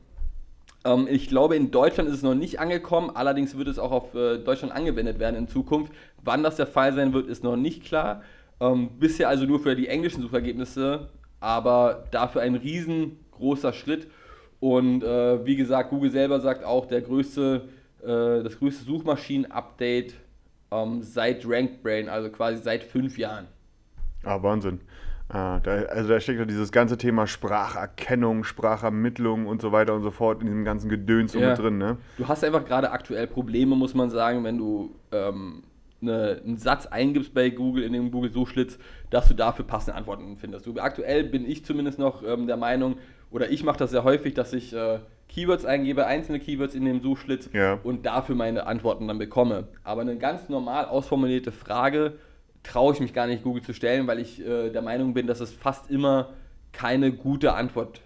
Ähm, 0.84 1.08
ich 1.10 1.28
glaube, 1.28 1.56
in 1.56 1.70
Deutschland 1.70 2.08
ist 2.08 2.16
es 2.16 2.22
noch 2.22 2.34
nicht 2.34 2.60
angekommen, 2.60 3.10
allerdings 3.14 3.56
wird 3.56 3.68
es 3.68 3.78
auch 3.78 3.90
auf 3.90 4.14
äh, 4.14 4.38
Deutschland 4.38 4.72
angewendet 4.74 5.18
werden 5.18 5.36
in 5.36 5.48
Zukunft. 5.48 5.92
Wann 6.22 6.42
das 6.42 6.56
der 6.56 6.66
Fall 6.66 6.92
sein 6.94 7.12
wird, 7.12 7.28
ist 7.28 7.42
noch 7.42 7.56
nicht 7.56 7.84
klar. 7.84 8.22
Ähm, 8.60 8.90
bisher 8.98 9.28
also 9.28 9.44
nur 9.44 9.60
für 9.60 9.74
die 9.74 9.88
englischen 9.88 10.22
Suchergebnisse, 10.22 11.08
aber 11.40 12.04
dafür 12.10 12.42
ein 12.42 12.54
riesengroßer 12.54 13.72
Schritt. 13.72 14.08
Und 14.60 15.02
äh, 15.02 15.44
wie 15.44 15.56
gesagt, 15.56 15.90
Google 15.90 16.10
selber 16.10 16.40
sagt 16.40 16.64
auch, 16.64 16.86
der 16.86 17.02
größte, 17.02 17.62
äh, 18.02 18.42
das 18.42 18.58
größte 18.58 18.84
Suchmaschinen-Update 18.84 20.14
ähm, 20.70 21.02
seit 21.02 21.44
RankBrain, 21.46 22.08
also 22.08 22.30
quasi 22.30 22.62
seit 22.62 22.84
fünf 22.84 23.18
Jahren. 23.18 23.46
Ah, 24.22 24.42
Wahnsinn. 24.42 24.80
Ah, 25.28 25.58
da, 25.60 25.72
also 25.72 26.10
da 26.10 26.20
steckt 26.20 26.38
ja 26.38 26.44
dieses 26.44 26.70
ganze 26.70 26.98
Thema 26.98 27.26
Spracherkennung, 27.26 28.44
Sprachermittlung 28.44 29.46
und 29.46 29.62
so 29.62 29.72
weiter 29.72 29.94
und 29.94 30.02
so 30.02 30.10
fort 30.10 30.40
in 30.40 30.46
diesem 30.46 30.64
ganzen 30.64 30.90
Gedöns 30.90 31.32
ja. 31.32 31.48
mit 31.48 31.58
drin, 31.58 31.78
ne? 31.78 31.96
Du 32.18 32.28
hast 32.28 32.44
einfach 32.44 32.64
gerade 32.64 32.90
aktuell 32.90 33.26
Probleme, 33.26 33.74
muss 33.74 33.94
man 33.94 34.10
sagen, 34.10 34.44
wenn 34.44 34.58
du 34.58 34.94
ähm, 35.12 35.62
eine, 36.02 36.42
einen 36.44 36.58
Satz 36.58 36.86
eingibst 36.86 37.32
bei 37.32 37.48
Google 37.50 37.84
in 37.84 37.94
den 37.94 38.10
Google 38.10 38.30
Suchschlitz, 38.30 38.78
dass 39.10 39.28
du 39.28 39.34
dafür 39.34 39.64
passende 39.64 39.96
Antworten 39.96 40.36
findest. 40.36 40.66
Du, 40.66 40.78
aktuell 40.78 41.24
bin 41.24 41.48
ich 41.48 41.64
zumindest 41.64 41.98
noch 41.98 42.22
ähm, 42.22 42.46
der 42.46 42.58
Meinung, 42.58 42.96
oder 43.30 43.50
ich 43.50 43.64
mache 43.64 43.78
das 43.78 43.90
sehr 43.90 44.04
häufig, 44.04 44.34
dass 44.34 44.52
ich 44.52 44.74
äh, 44.74 44.98
Keywords 45.28 45.64
eingebe, 45.64 46.06
einzelne 46.06 46.38
Keywords 46.38 46.74
in 46.74 46.84
dem 46.84 47.00
Suchschlitz 47.00 47.50
ja. 47.52 47.80
und 47.82 48.06
dafür 48.06 48.36
meine 48.36 48.66
Antworten 48.66 49.08
dann 49.08 49.18
bekomme. 49.18 49.68
Aber 49.82 50.02
eine 50.02 50.16
ganz 50.16 50.48
normal 50.48 50.84
ausformulierte 50.84 51.50
Frage 51.50 52.12
traue 52.64 52.94
ich 52.94 53.00
mich 53.00 53.14
gar 53.14 53.28
nicht 53.28 53.44
Google 53.44 53.62
zu 53.62 53.72
stellen, 53.72 54.08
weil 54.08 54.18
ich 54.18 54.44
äh, 54.44 54.70
der 54.70 54.82
Meinung 54.82 55.14
bin, 55.14 55.28
dass 55.28 55.38
es 55.38 55.52
fast 55.52 55.90
immer 55.90 56.30
keine 56.72 57.12
gute 57.12 57.52
Antwort 57.54 58.00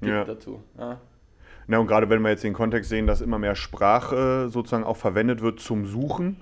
gibt 0.00 0.12
ja. 0.12 0.24
dazu. 0.24 0.62
Ja. 0.78 1.00
Na 1.66 1.78
und 1.78 1.86
gerade 1.86 2.08
wenn 2.08 2.22
wir 2.22 2.30
jetzt 2.30 2.44
den 2.44 2.54
Kontext 2.54 2.90
sehen, 2.90 3.06
dass 3.06 3.20
immer 3.20 3.38
mehr 3.38 3.54
Sprache 3.54 4.48
sozusagen 4.48 4.84
auch 4.84 4.96
verwendet 4.96 5.40
wird 5.42 5.60
zum 5.60 5.86
Suchen. 5.86 6.40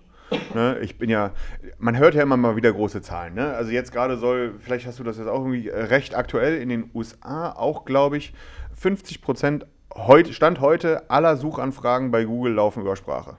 Ne? 0.54 0.78
Ich 0.80 0.98
bin 0.98 1.10
ja, 1.10 1.32
man 1.78 1.96
hört 1.96 2.14
ja 2.14 2.22
immer 2.22 2.36
mal 2.36 2.56
wieder 2.56 2.72
große 2.72 3.02
Zahlen. 3.02 3.34
Ne? 3.34 3.52
Also 3.54 3.70
jetzt 3.70 3.92
gerade 3.92 4.16
soll, 4.16 4.54
vielleicht 4.58 4.86
hast 4.86 4.98
du 4.98 5.04
das 5.04 5.18
jetzt 5.18 5.28
auch 5.28 5.44
irgendwie 5.44 5.68
recht 5.68 6.14
aktuell 6.14 6.60
in 6.60 6.68
den 6.68 6.90
USA 6.94 7.52
auch, 7.52 7.84
glaube 7.84 8.16
ich, 8.16 8.32
50 8.74 9.20
Prozent 9.20 9.66
heute, 9.94 10.32
Stand 10.32 10.60
heute 10.60 11.10
aller 11.10 11.36
Suchanfragen 11.36 12.10
bei 12.10 12.24
Google 12.24 12.54
laufen 12.54 12.80
über 12.80 12.96
Sprache. 12.96 13.36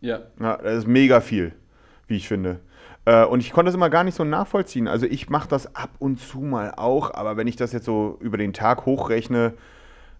Ja. 0.00 0.20
ja. 0.40 0.56
Das 0.56 0.78
ist 0.78 0.86
mega 0.86 1.20
viel, 1.20 1.52
wie 2.06 2.16
ich 2.16 2.26
finde. 2.28 2.60
Äh, 3.06 3.24
und 3.24 3.40
ich 3.40 3.52
konnte 3.52 3.68
das 3.68 3.74
immer 3.74 3.88
gar 3.88 4.04
nicht 4.04 4.14
so 4.14 4.24
nachvollziehen. 4.24 4.88
Also 4.88 5.06
ich 5.06 5.30
mache 5.30 5.48
das 5.48 5.74
ab 5.74 5.90
und 5.98 6.20
zu 6.20 6.40
mal 6.40 6.74
auch, 6.76 7.14
aber 7.14 7.36
wenn 7.36 7.46
ich 7.46 7.56
das 7.56 7.72
jetzt 7.72 7.86
so 7.86 8.18
über 8.20 8.36
den 8.36 8.52
Tag 8.52 8.84
hochrechne, 8.84 9.54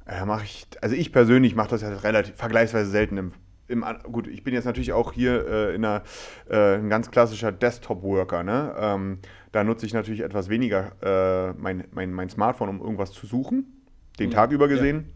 äh, 0.07 0.25
mache 0.25 0.45
ich, 0.45 0.66
also 0.81 0.97
ich 0.97 1.12
persönlich 1.12 1.55
mache 1.55 1.69
das 1.69 1.83
ja 1.83 1.88
relativ 1.90 2.37
vergleichsweise 2.37 2.90
selten 2.90 3.19
im, 3.19 3.33
im, 3.69 3.85
gut, 4.11 4.28
ich 4.28 4.45
bin 4.45 4.55
jetzt 4.55 4.64
natürlich 4.64 4.93
auch 4.93 5.12
hier 5.12 5.47
äh, 5.47 5.75
in 5.75 5.85
einer, 5.85 6.02
äh, 6.49 6.76
ein 6.76 6.88
ganz 6.88 7.11
klassischer 7.11 7.52
Desktop-Worker. 7.52 8.45
Ne? 8.45 8.75
Ähm, 8.78 9.19
da 9.52 9.64
nutze 9.64 9.85
ich 9.85 9.93
natürlich 9.93 10.21
etwas 10.21 10.49
weniger 10.49 10.93
äh, 11.02 11.52
mein, 11.59 11.85
mein, 11.90 12.12
mein 12.12 12.31
Smartphone, 12.31 12.69
um 12.69 12.81
irgendwas 12.81 13.12
zu 13.12 13.26
suchen 13.26 13.73
den 14.19 14.31
mhm. 14.31 14.35
Tag 14.35 14.50
über 14.50 14.69
gesehen. 14.69 15.07
Ja. 15.07 15.12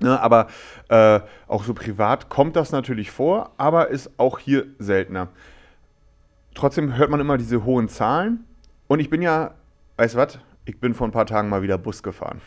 Ne, 0.00 0.20
aber 0.20 0.46
äh, 0.88 1.20
auch 1.48 1.64
so 1.64 1.74
privat 1.74 2.28
kommt 2.28 2.54
das 2.54 2.70
natürlich 2.70 3.10
vor, 3.10 3.50
aber 3.56 3.88
ist 3.88 4.12
auch 4.16 4.38
hier 4.38 4.66
seltener. 4.78 5.28
Trotzdem 6.58 6.96
hört 6.96 7.08
man 7.08 7.20
immer 7.20 7.38
diese 7.38 7.64
hohen 7.64 7.88
Zahlen. 7.88 8.44
Und 8.88 8.98
ich 8.98 9.08
bin 9.08 9.22
ja, 9.22 9.54
weißt 9.96 10.14
du 10.14 10.18
was? 10.18 10.40
Ich 10.64 10.80
bin 10.80 10.92
vor 10.92 11.06
ein 11.06 11.12
paar 11.12 11.24
Tagen 11.24 11.48
mal 11.48 11.62
wieder 11.62 11.78
Bus 11.78 12.02
gefahren. 12.02 12.40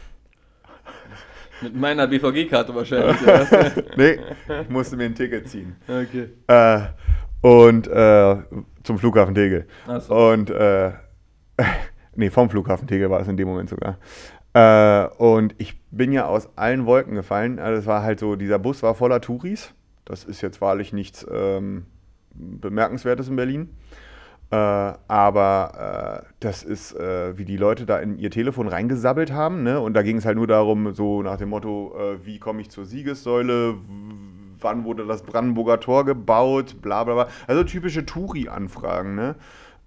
Mit 1.62 1.78
meiner 1.78 2.08
BVG-Karte 2.08 2.76
wahrscheinlich. 2.76 3.16
nee, 3.96 4.20
ich 4.64 4.70
musste 4.70 4.98
mir 4.98 5.06
ein 5.06 5.16
Ticket 5.16 5.48
ziehen. 5.48 5.78
Okay. 5.88 6.28
Äh, 6.48 6.82
und 7.40 7.88
äh, 7.88 8.36
zum 8.84 9.00
Flughafen 9.00 9.34
Tegel. 9.34 9.66
So. 10.02 10.14
Und 10.14 10.50
äh, 10.50 10.92
nee, 12.16 12.30
vom 12.30 12.50
Flughafen 12.50 12.88
Tegel 12.88 13.10
war 13.10 13.22
es 13.22 13.30
in 13.30 13.38
dem 13.38 13.48
Moment 13.48 13.70
sogar. 13.70 13.98
Äh, 14.54 15.08
und 15.16 15.56
ich 15.58 15.80
bin 15.90 16.12
ja 16.12 16.26
aus 16.26 16.50
allen 16.58 16.86
Wolken 16.86 17.16
gefallen. 17.16 17.60
Also 17.60 17.80
es 17.80 17.86
war 17.86 18.04
halt 18.04 18.20
so, 18.20 18.36
dieser 18.36 18.60
Bus 18.60 18.84
war 18.84 18.94
voller 18.94 19.22
Touris. 19.22 19.74
Das 20.04 20.26
ist 20.26 20.42
jetzt 20.42 20.60
wahrlich 20.60 20.92
nichts 20.92 21.26
ähm, 21.32 21.86
Bemerkenswertes 22.34 23.30
in 23.30 23.38
Berlin. 23.38 23.70
Äh, 24.52 24.56
aber 25.08 26.24
äh, 26.26 26.34
das 26.42 26.64
ist, 26.64 26.94
äh, 26.94 27.38
wie 27.38 27.46
die 27.46 27.56
Leute 27.56 27.86
da 27.86 28.00
in 28.00 28.18
ihr 28.18 28.30
Telefon 28.32 28.68
reingesabbelt 28.68 29.32
haben. 29.32 29.64
Ne? 29.64 29.80
Und 29.80 29.94
da 29.94 30.02
ging 30.02 30.18
es 30.18 30.26
halt 30.26 30.36
nur 30.36 30.48
darum, 30.48 30.94
so 30.94 31.22
nach 31.22 31.38
dem 31.38 31.50
Motto, 31.50 31.96
äh, 31.98 32.26
wie 32.26 32.38
komme 32.38 32.60
ich 32.60 32.70
zur 32.70 32.86
Siegessäule, 32.86 33.76
wann 34.60 34.84
wurde 34.84 35.06
das 35.06 35.24
Brandenburger 35.24 35.80
Tor 35.80 36.04
gebaut, 36.04 36.82
bla 36.82 37.06
bla 37.06 37.14
bla. 37.14 37.28
Also 37.48 37.64
typische 37.64 38.06
Touri-Anfragen. 38.06 39.16
Ne? 39.16 39.36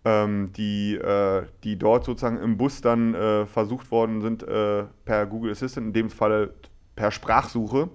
ähm, 0.06 0.52
die, 0.54 0.96
äh, 0.96 1.44
die 1.62 1.78
dort 1.78 2.04
sozusagen 2.04 2.38
im 2.38 2.56
Bus 2.56 2.80
dann 2.80 3.14
äh, 3.14 3.46
versucht 3.46 3.90
worden 3.90 4.22
sind, 4.22 4.46
per 4.46 5.26
Google 5.26 5.52
Assistant, 5.52 5.88
in 5.88 5.92
dem 5.92 6.10
Fall 6.10 6.50
per 6.96 7.10
Sprachsuche, 7.10 7.88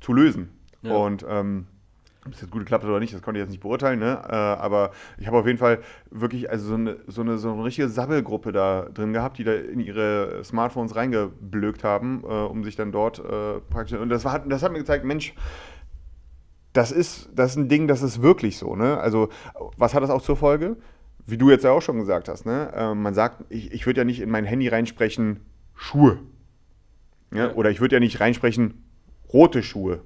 zu 0.00 0.12
lösen. 0.12 0.50
Ja. 0.82 0.94
Und 0.94 1.26
ähm, 1.28 1.66
ob 2.26 2.32
es 2.32 2.40
jetzt 2.40 2.50
gut 2.50 2.60
geklappt 2.60 2.84
hat 2.84 2.90
oder 2.90 3.00
nicht, 3.00 3.12
das 3.12 3.22
konnte 3.22 3.38
ich 3.38 3.44
jetzt 3.44 3.50
nicht 3.50 3.62
beurteilen, 3.62 3.98
ne? 3.98 4.22
Äh, 4.28 4.34
aber 4.34 4.92
ich 5.18 5.26
habe 5.26 5.38
auf 5.38 5.46
jeden 5.46 5.58
Fall 5.58 5.80
wirklich 6.10 6.50
also 6.50 6.68
so 6.68 6.74
eine, 6.74 6.96
so 7.06 7.22
eine, 7.22 7.38
so 7.38 7.52
eine 7.52 7.64
richtige 7.64 7.88
Sabbelgruppe 7.88 8.52
da 8.52 8.88
drin 8.94 9.12
gehabt, 9.12 9.38
die 9.38 9.44
da 9.44 9.54
in 9.54 9.80
ihre 9.80 10.44
Smartphones 10.44 10.94
reingeblökt 10.94 11.82
haben, 11.82 12.22
äh, 12.24 12.26
um 12.26 12.62
sich 12.64 12.76
dann 12.76 12.92
dort 12.92 13.22
praktisch. 13.70 13.98
Und 13.98 14.08
das, 14.08 14.24
war, 14.24 14.38
das 14.38 14.62
hat 14.62 14.72
mir 14.72 14.78
gezeigt, 14.78 15.04
Mensch, 15.04 15.34
das 16.72 16.90
ist, 16.92 17.28
das 17.34 17.52
ist 17.52 17.56
ein 17.56 17.68
Ding, 17.68 17.86
das 17.86 18.02
ist 18.02 18.22
wirklich 18.22 18.58
so. 18.58 18.76
Ne? 18.76 18.98
Also, 18.98 19.28
was 19.76 19.94
hat 19.94 20.02
das 20.02 20.10
auch 20.10 20.22
zur 20.22 20.36
Folge? 20.36 20.76
Wie 21.26 21.36
du 21.36 21.50
jetzt 21.50 21.64
ja 21.64 21.70
auch 21.70 21.82
schon 21.82 21.98
gesagt 21.98 22.28
hast, 22.28 22.46
ne? 22.46 22.72
Äh, 22.74 22.94
man 22.94 23.14
sagt, 23.14 23.44
ich, 23.48 23.72
ich 23.72 23.86
würde 23.86 24.00
ja 24.00 24.04
nicht 24.04 24.20
in 24.20 24.30
mein 24.30 24.44
Handy 24.44 24.68
reinsprechen, 24.68 25.40
Schuhe. 25.74 26.18
Ja. 27.32 27.52
Oder 27.54 27.70
ich 27.70 27.80
würde 27.80 27.96
ja 27.96 28.00
nicht 28.00 28.20
reinsprechen, 28.20 28.84
rote 29.32 29.62
Schuhe. 29.62 30.00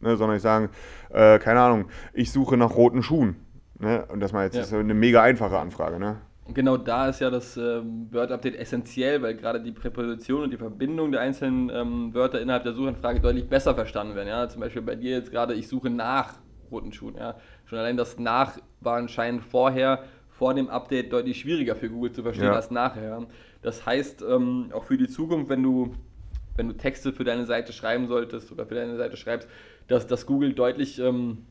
Ne? 0.00 0.16
Sondern 0.16 0.36
ich 0.36 0.42
sage, 0.42 0.70
äh, 1.10 1.38
keine 1.38 1.60
Ahnung, 1.60 1.86
ich 2.12 2.32
suche 2.32 2.56
nach 2.56 2.74
roten 2.74 3.02
Schuhen. 3.02 3.36
Ne? 3.78 4.04
Und 4.08 4.20
das 4.20 4.32
mal 4.32 4.44
jetzt 4.44 4.56
ja. 4.56 4.62
ist 4.62 4.72
eine 4.72 4.94
mega 4.94 5.22
einfache 5.22 5.58
Anfrage. 5.58 5.98
Ne? 5.98 6.16
Und 6.44 6.54
genau 6.54 6.78
da 6.78 7.08
ist 7.08 7.20
ja 7.20 7.28
das 7.28 7.56
ähm, 7.56 8.08
Word-Update 8.10 8.56
essentiell, 8.56 9.20
weil 9.20 9.36
gerade 9.36 9.60
die 9.60 9.70
Präposition 9.70 10.44
und 10.44 10.50
die 10.50 10.56
Verbindung 10.56 11.12
der 11.12 11.20
einzelnen 11.20 11.70
ähm, 11.70 12.14
Wörter 12.14 12.40
innerhalb 12.40 12.64
der 12.64 12.72
Suchanfrage 12.72 13.20
deutlich 13.20 13.48
besser 13.48 13.74
verstanden 13.74 14.14
werden. 14.14 14.28
Ja? 14.28 14.48
Zum 14.48 14.60
Beispiel 14.60 14.82
bei 14.82 14.94
dir 14.94 15.10
jetzt 15.10 15.30
gerade, 15.30 15.54
ich 15.54 15.68
suche 15.68 15.90
nach 15.90 16.34
roten 16.70 16.92
Schuhen. 16.92 17.16
Ja? 17.16 17.36
Schon 17.66 17.78
allein 17.78 17.96
das 17.96 18.18
nach 18.18 18.58
war 18.80 18.96
anscheinend 18.96 19.44
vorher, 19.44 20.04
vor 20.30 20.54
dem 20.54 20.70
Update 20.70 21.12
deutlich 21.12 21.40
schwieriger 21.40 21.74
für 21.74 21.90
Google 21.90 22.12
zu 22.12 22.22
verstehen 22.22 22.46
ja. 22.46 22.54
als 22.54 22.70
nachher. 22.70 23.26
Das 23.60 23.84
heißt, 23.84 24.22
ähm, 24.22 24.70
auch 24.72 24.84
für 24.84 24.96
die 24.96 25.08
Zukunft, 25.08 25.50
wenn 25.50 25.62
du, 25.62 25.94
wenn 26.56 26.68
du 26.68 26.74
Texte 26.74 27.12
für 27.12 27.24
deine 27.24 27.44
Seite 27.44 27.72
schreiben 27.72 28.06
solltest 28.06 28.52
oder 28.52 28.64
für 28.64 28.76
deine 28.76 28.96
Seite 28.96 29.16
schreibst, 29.16 29.48
dass, 29.88 30.06
dass 30.06 30.26
Google 30.26 30.52
deutlich 30.52 30.98
ähm, 30.98 31.46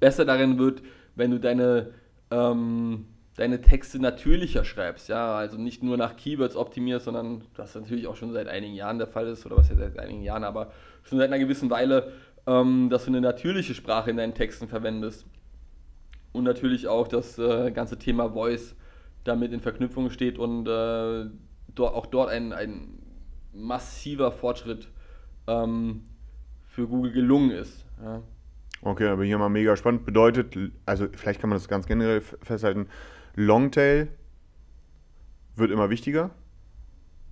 besser 0.00 0.24
darin 0.24 0.58
wird, 0.58 0.82
wenn 1.14 1.30
du 1.30 1.38
deine 1.38 1.92
ähm, 2.30 3.06
deine 3.38 3.60
Texte 3.60 4.00
natürlicher 4.00 4.64
schreibst, 4.64 5.08
ja, 5.08 5.36
also 5.36 5.56
nicht 5.58 5.82
nur 5.82 5.96
nach 5.96 6.16
Keywords 6.16 6.56
optimierst, 6.56 7.04
sondern 7.04 7.44
das 7.54 7.72
natürlich 7.76 8.08
auch 8.08 8.16
schon 8.16 8.32
seit 8.32 8.48
einigen 8.48 8.74
Jahren 8.74 8.98
der 8.98 9.06
Fall 9.06 9.28
ist, 9.28 9.46
oder 9.46 9.56
was 9.56 9.68
ja 9.68 9.76
seit 9.76 9.96
einigen 9.96 10.22
Jahren, 10.22 10.42
aber 10.42 10.72
schon 11.04 11.18
seit 11.18 11.28
einer 11.28 11.38
gewissen 11.38 11.70
Weile, 11.70 12.12
ähm, 12.48 12.90
dass 12.90 13.04
du 13.04 13.10
eine 13.10 13.20
natürliche 13.20 13.74
Sprache 13.74 14.10
in 14.10 14.16
deinen 14.16 14.34
Texten 14.34 14.66
verwendest. 14.66 15.24
Und 16.32 16.44
natürlich 16.44 16.88
auch 16.88 17.06
das 17.06 17.38
äh, 17.38 17.70
ganze 17.70 17.96
Thema 17.98 18.30
Voice 18.32 18.74
damit 19.22 19.52
in 19.52 19.60
Verknüpfung 19.60 20.10
steht 20.10 20.38
und 20.38 20.66
äh, 20.66 21.26
dort, 21.74 21.94
auch 21.94 22.06
dort 22.06 22.30
ein, 22.30 22.52
ein 22.52 22.98
massiver 23.52 24.32
Fortschritt 24.32 24.88
ähm, 25.46 26.02
für 26.78 26.86
Google 26.86 27.10
gelungen 27.10 27.50
ist. 27.50 27.84
Ja. 28.00 28.22
Okay, 28.82 29.08
aber 29.08 29.24
hier 29.24 29.36
mal 29.36 29.48
mega 29.48 29.76
spannend. 29.76 30.06
Bedeutet, 30.06 30.56
also 30.86 31.08
vielleicht 31.12 31.40
kann 31.40 31.50
man 31.50 31.58
das 31.58 31.66
ganz 31.66 31.86
generell 31.86 32.20
festhalten, 32.20 32.86
Longtail 33.34 34.06
wird 35.56 35.72
immer 35.72 35.90
wichtiger, 35.90 36.30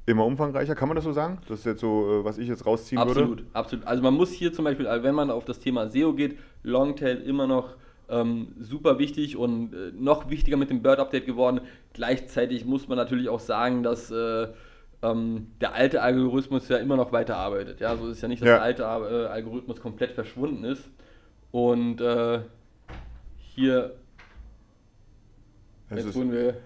immer 0.04 0.24
umfangreicher. 0.26 0.74
Kann 0.74 0.88
man 0.88 0.96
das 0.96 1.04
so 1.04 1.12
sagen? 1.12 1.38
Das 1.48 1.60
ist 1.60 1.64
jetzt 1.64 1.80
so, 1.80 2.22
äh, 2.22 2.24
was 2.24 2.38
ich 2.38 2.48
jetzt 2.48 2.66
rausziehen 2.66 3.00
absolut, 3.00 3.28
würde? 3.28 3.42
Absolut, 3.52 3.54
absolut. 3.54 3.86
Also 3.86 4.02
man 4.02 4.14
muss 4.14 4.32
hier 4.32 4.52
zum 4.52 4.64
Beispiel, 4.64 4.86
wenn 4.86 5.14
man 5.14 5.30
auf 5.30 5.44
das 5.44 5.60
Thema 5.60 5.88
SEO 5.88 6.12
geht, 6.14 6.38
Longtail 6.64 7.18
immer 7.18 7.46
noch 7.46 7.76
Ähm, 8.08 8.54
super 8.60 9.00
wichtig 9.00 9.36
und 9.36 9.74
äh, 9.74 9.90
noch 9.92 10.30
wichtiger 10.30 10.56
mit 10.56 10.70
dem 10.70 10.80
Bird-Update 10.80 11.26
geworden. 11.26 11.60
Gleichzeitig 11.92 12.64
muss 12.64 12.86
man 12.86 12.96
natürlich 12.96 13.28
auch 13.28 13.40
sagen, 13.40 13.82
dass 13.82 14.12
äh, 14.12 14.46
ähm, 15.02 15.48
der 15.60 15.74
alte 15.74 16.02
Algorithmus 16.02 16.68
ja 16.68 16.78
immer 16.78 16.96
noch 16.96 17.12
weiter 17.12 17.36
arbeitet. 17.36 17.80
Ja, 17.80 17.96
so 17.96 18.08
ist 18.08 18.22
ja 18.22 18.28
nicht, 18.28 18.42
dass 18.42 18.48
ja. 18.48 18.54
der 18.56 18.62
alte 18.62 18.82
äh, 18.82 19.26
Algorithmus 19.26 19.80
komplett 19.80 20.12
verschwunden 20.12 20.64
ist. 20.64 20.88
Und 21.50 22.00
äh, 22.00 22.40
hier 23.38 23.94
es 25.88 26.04
ist, 26.04 26.18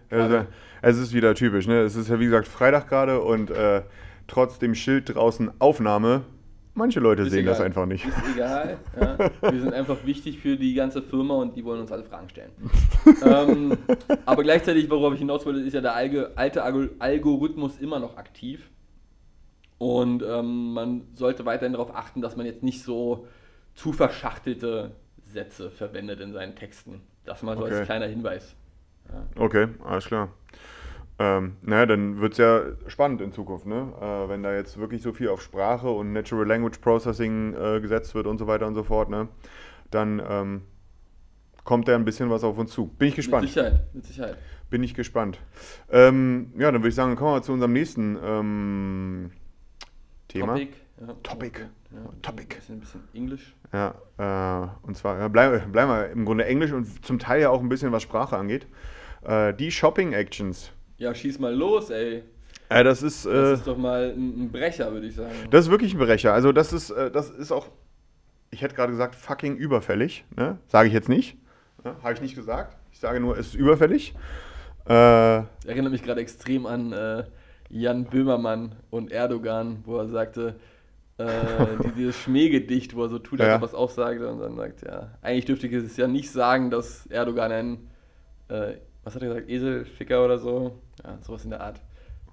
also, 0.09 0.47
es 0.81 0.99
ist 0.99 1.13
wieder 1.13 1.35
typisch, 1.35 1.67
ne? 1.67 1.83
Es 1.83 1.95
ist 1.95 2.09
ja 2.09 2.19
wie 2.19 2.25
gesagt 2.25 2.49
Freitag 2.49 2.89
gerade 2.89 3.21
und 3.21 3.51
äh, 3.51 3.83
trotz 4.27 4.59
dem 4.59 4.75
Schild 4.75 5.15
draußen 5.15 5.51
Aufnahme, 5.61 6.23
manche 6.81 6.99
Leute 6.99 7.23
ist 7.23 7.31
sehen 7.31 7.41
egal. 7.41 7.53
das 7.53 7.61
einfach 7.61 7.87
nicht. 7.87 8.05
Ist 8.05 8.17
egal. 8.35 8.79
Ja. 8.99 9.31
Wir 9.53 9.61
sind 9.61 9.73
einfach 9.73 10.05
wichtig 10.05 10.41
für 10.41 10.57
die 10.57 10.75
ganze 10.75 11.03
Firma 11.03 11.35
und 11.35 11.55
die 11.55 11.65
wollen 11.65 11.81
uns 11.81 11.93
alle 11.93 12.03
Fragen 12.03 12.29
stellen. 12.29 12.51
ähm, 13.25 13.79
aber 14.27 14.43
gleichzeitig, 14.43 14.91
worauf 14.91 15.13
ich 15.13 15.21
hinaus 15.21 15.47
wollte, 15.47 15.61
ist 15.61 15.75
ja 15.75 15.81
der 15.81 15.95
alte 15.95 16.63
Algorithmus 16.99 17.79
immer 17.79 18.01
noch 18.01 18.17
aktiv. 18.17 18.69
Und 19.79 20.23
ähm, 20.23 20.75
man 20.75 21.03
sollte 21.15 21.47
weiterhin 21.47 21.73
darauf 21.73 21.95
achten, 21.95 22.21
dass 22.21 22.37
man 22.37 22.45
jetzt 22.45 22.63
nicht 22.63 22.83
so 22.83 23.27
zu 23.75 23.93
verschachtelte 23.93 24.93
Sätze 25.27 25.71
verwendet 25.71 26.21
in 26.21 26.33
seinen 26.33 26.57
Texten. 26.57 27.03
Das 27.25 27.43
mal 27.43 27.57
so 27.57 27.65
okay. 27.65 27.77
als 27.77 27.87
kleiner 27.87 28.07
Hinweis. 28.07 28.57
Ja. 29.09 29.43
Okay, 29.43 29.69
alles 29.85 30.07
klar. 30.07 30.29
Ähm, 31.21 31.57
naja, 31.61 31.85
dann 31.85 32.19
wird 32.23 32.33
es 32.33 32.39
ja 32.39 32.63
spannend 32.87 33.21
in 33.21 33.31
Zukunft, 33.31 33.67
ne? 33.67 33.93
Äh, 34.01 34.31
wenn 34.31 34.43
da 34.43 34.55
jetzt 34.55 34.79
wirklich 34.79 35.03
so 35.03 35.13
viel 35.13 35.29
auf 35.29 35.43
Sprache 35.43 35.91
und 35.91 36.15
Natural 36.15 36.47
Language 36.47 36.79
Processing 36.79 37.55
äh, 37.55 37.79
gesetzt 37.83 38.15
wird 38.15 38.27
und 38.27 38.39
so 38.39 38.47
weiter 38.47 38.67
und 38.67 38.75
so 38.75 38.83
fort, 38.83 39.11
ne? 39.11 39.29
Dann 39.91 40.23
ähm, 40.27 40.63
kommt 41.63 41.89
da 41.89 41.95
ein 41.95 42.07
bisschen 42.07 42.31
was 42.31 42.43
auf 42.43 42.57
uns 42.57 42.71
zu. 42.71 42.87
Bin 42.87 43.09
ich 43.09 43.17
gespannt. 43.17 43.43
Mit 43.43 43.53
Sicherheit, 43.53 43.95
mit 43.95 44.07
Sicherheit. 44.07 44.39
Bin 44.71 44.83
ich 44.83 44.95
gespannt. 44.95 45.39
Ähm, 45.91 46.55
ja, 46.57 46.73
dann 46.73 46.81
würde 46.81 46.89
ich 46.89 46.95
sagen, 46.95 47.15
kommen 47.17 47.35
wir 47.35 47.43
zu 47.43 47.53
unserem 47.53 47.75
nächsten 47.75 48.17
ähm, 48.25 49.31
Thema. 50.29 50.55
Topic. 50.55 50.73
Ja, 51.03 51.15
Topic. 51.23 51.61
Ja, 51.91 51.99
Topic. 52.23 52.57
Ein 52.71 52.81
bisschen, 52.81 53.03
Englisch. 53.13 53.55
Ja, 53.75 53.95
äh, 54.17 54.87
und 54.87 54.97
zwar 54.97 55.19
ja, 55.19 55.29
bleiben 55.29 55.71
bleib 55.71 55.89
wir 55.89 56.09
im 56.09 56.25
Grunde 56.25 56.47
Englisch 56.47 56.73
und 56.73 57.05
zum 57.05 57.19
Teil 57.19 57.43
ja 57.43 57.51
auch 57.51 57.61
ein 57.61 57.69
bisschen, 57.69 57.93
was 57.93 58.03
Sprache 58.03 58.39
angeht. 58.39 58.67
Äh, 59.23 59.53
die 59.53 59.71
Shopping-Actions. 59.71 60.73
Ja, 61.01 61.15
schieß 61.15 61.39
mal 61.39 61.55
los, 61.55 61.89
ey. 61.89 62.23
Äh, 62.69 62.85
das 62.85 63.03
ist, 63.03 63.25
das 63.25 63.33
äh, 63.33 63.55
ist 63.55 63.67
doch 63.67 63.79
mal 63.79 64.13
ein, 64.15 64.53
Brecher, 64.53 64.93
würde 64.93 65.07
ich 65.07 65.15
sagen. 65.15 65.33
Das 65.51 65.65
ist 65.65 65.71
wirklich 65.71 65.95
ein 65.95 65.99
Brecher. 65.99 66.35
Also 66.35 66.53
das 66.53 66.75
ist, 66.75 66.91
äh, 66.91 67.11
das 67.11 67.31
ist 67.31 67.53
auch, 67.53 67.69
ich 68.51 68.61
hätte 68.61 68.75
gerade 68.75 68.93
gesagt, 68.93 69.15
fucking 69.15 69.57
überfällig. 69.57 70.27
Ne? 70.37 70.59
Sage 70.69 70.89
ich 70.89 70.95
jetzt 70.95 71.09
nicht. 71.09 71.39
Ne? 71.85 71.97
Habe 72.03 72.13
ich 72.13 72.21
nicht 72.21 72.35
gesagt. 72.35 72.77
Ich 72.93 73.01
sage 73.01 73.19
nur, 73.19 73.39
es 73.39 73.49
ist 73.49 73.55
überfällig. 73.55 74.15
Äh, 74.87 74.93
Erinnert 74.93 75.91
mich 75.91 76.03
gerade 76.03 76.21
extrem 76.21 76.67
an 76.67 76.93
äh, 76.93 77.25
Jan 77.71 78.05
Böhmermann 78.05 78.77
und 78.91 79.11
Erdogan, 79.11 79.79
wo 79.87 79.97
er 79.97 80.09
sagte, 80.09 80.57
äh, 81.17 81.25
dieses 81.97 82.17
Schmähgedicht, 82.17 82.95
wo 82.95 83.05
er 83.05 83.09
so 83.09 83.19
tut, 83.19 83.41
als 83.41 83.49
ja. 83.49 83.57
ob 83.57 83.63
er 83.63 83.69
es 83.69 83.75
auch 83.75 83.91
sagt 83.91 84.21
und 84.21 84.39
dann 84.39 84.57
sagt, 84.57 84.83
ja, 84.87 85.13
eigentlich 85.23 85.47
dürfte 85.47 85.67
ich 85.67 85.73
es 85.73 85.97
ja 85.97 86.07
nicht 86.07 86.31
sagen, 86.31 86.71
dass 86.71 87.07
Erdogan 87.07 87.53
ein, 87.53 87.91
äh, 88.49 88.75
was 89.05 89.15
hat 89.15 89.23
er 89.23 89.29
gesagt, 89.29 89.49
Eselficker 89.49 90.25
oder 90.25 90.39
so, 90.39 90.79
ja, 91.05 91.19
sowas 91.23 91.45
in 91.45 91.51
der 91.51 91.61
Art. 91.61 91.81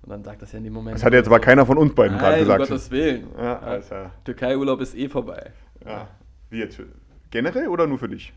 Und 0.01 0.11
dann 0.11 0.23
sagt 0.23 0.41
das 0.41 0.51
ja 0.51 0.57
in 0.57 0.63
dem 0.63 0.73
Moment. 0.73 0.95
Das 0.95 1.03
hat 1.03 1.13
jetzt 1.13 1.27
aber 1.27 1.39
keiner 1.39 1.65
von 1.65 1.77
uns 1.77 1.93
beiden 1.93 2.17
gerade 2.17 2.39
gesagt. 2.39 2.61
um 2.61 2.67
Gottes 2.67 2.91
Willen. 2.91 3.27
Ja, 3.37 3.77
ja. 3.77 4.11
Türkei-Urlaub 4.23 4.79
ist 4.81 4.95
eh 4.95 5.09
vorbei. 5.09 5.51
Ja. 5.85 6.07
Wie 6.49 6.59
jetzt? 6.59 6.79
Generell 7.29 7.67
oder 7.67 7.87
nur 7.87 7.97
für 7.97 8.07
dich? 8.07 8.33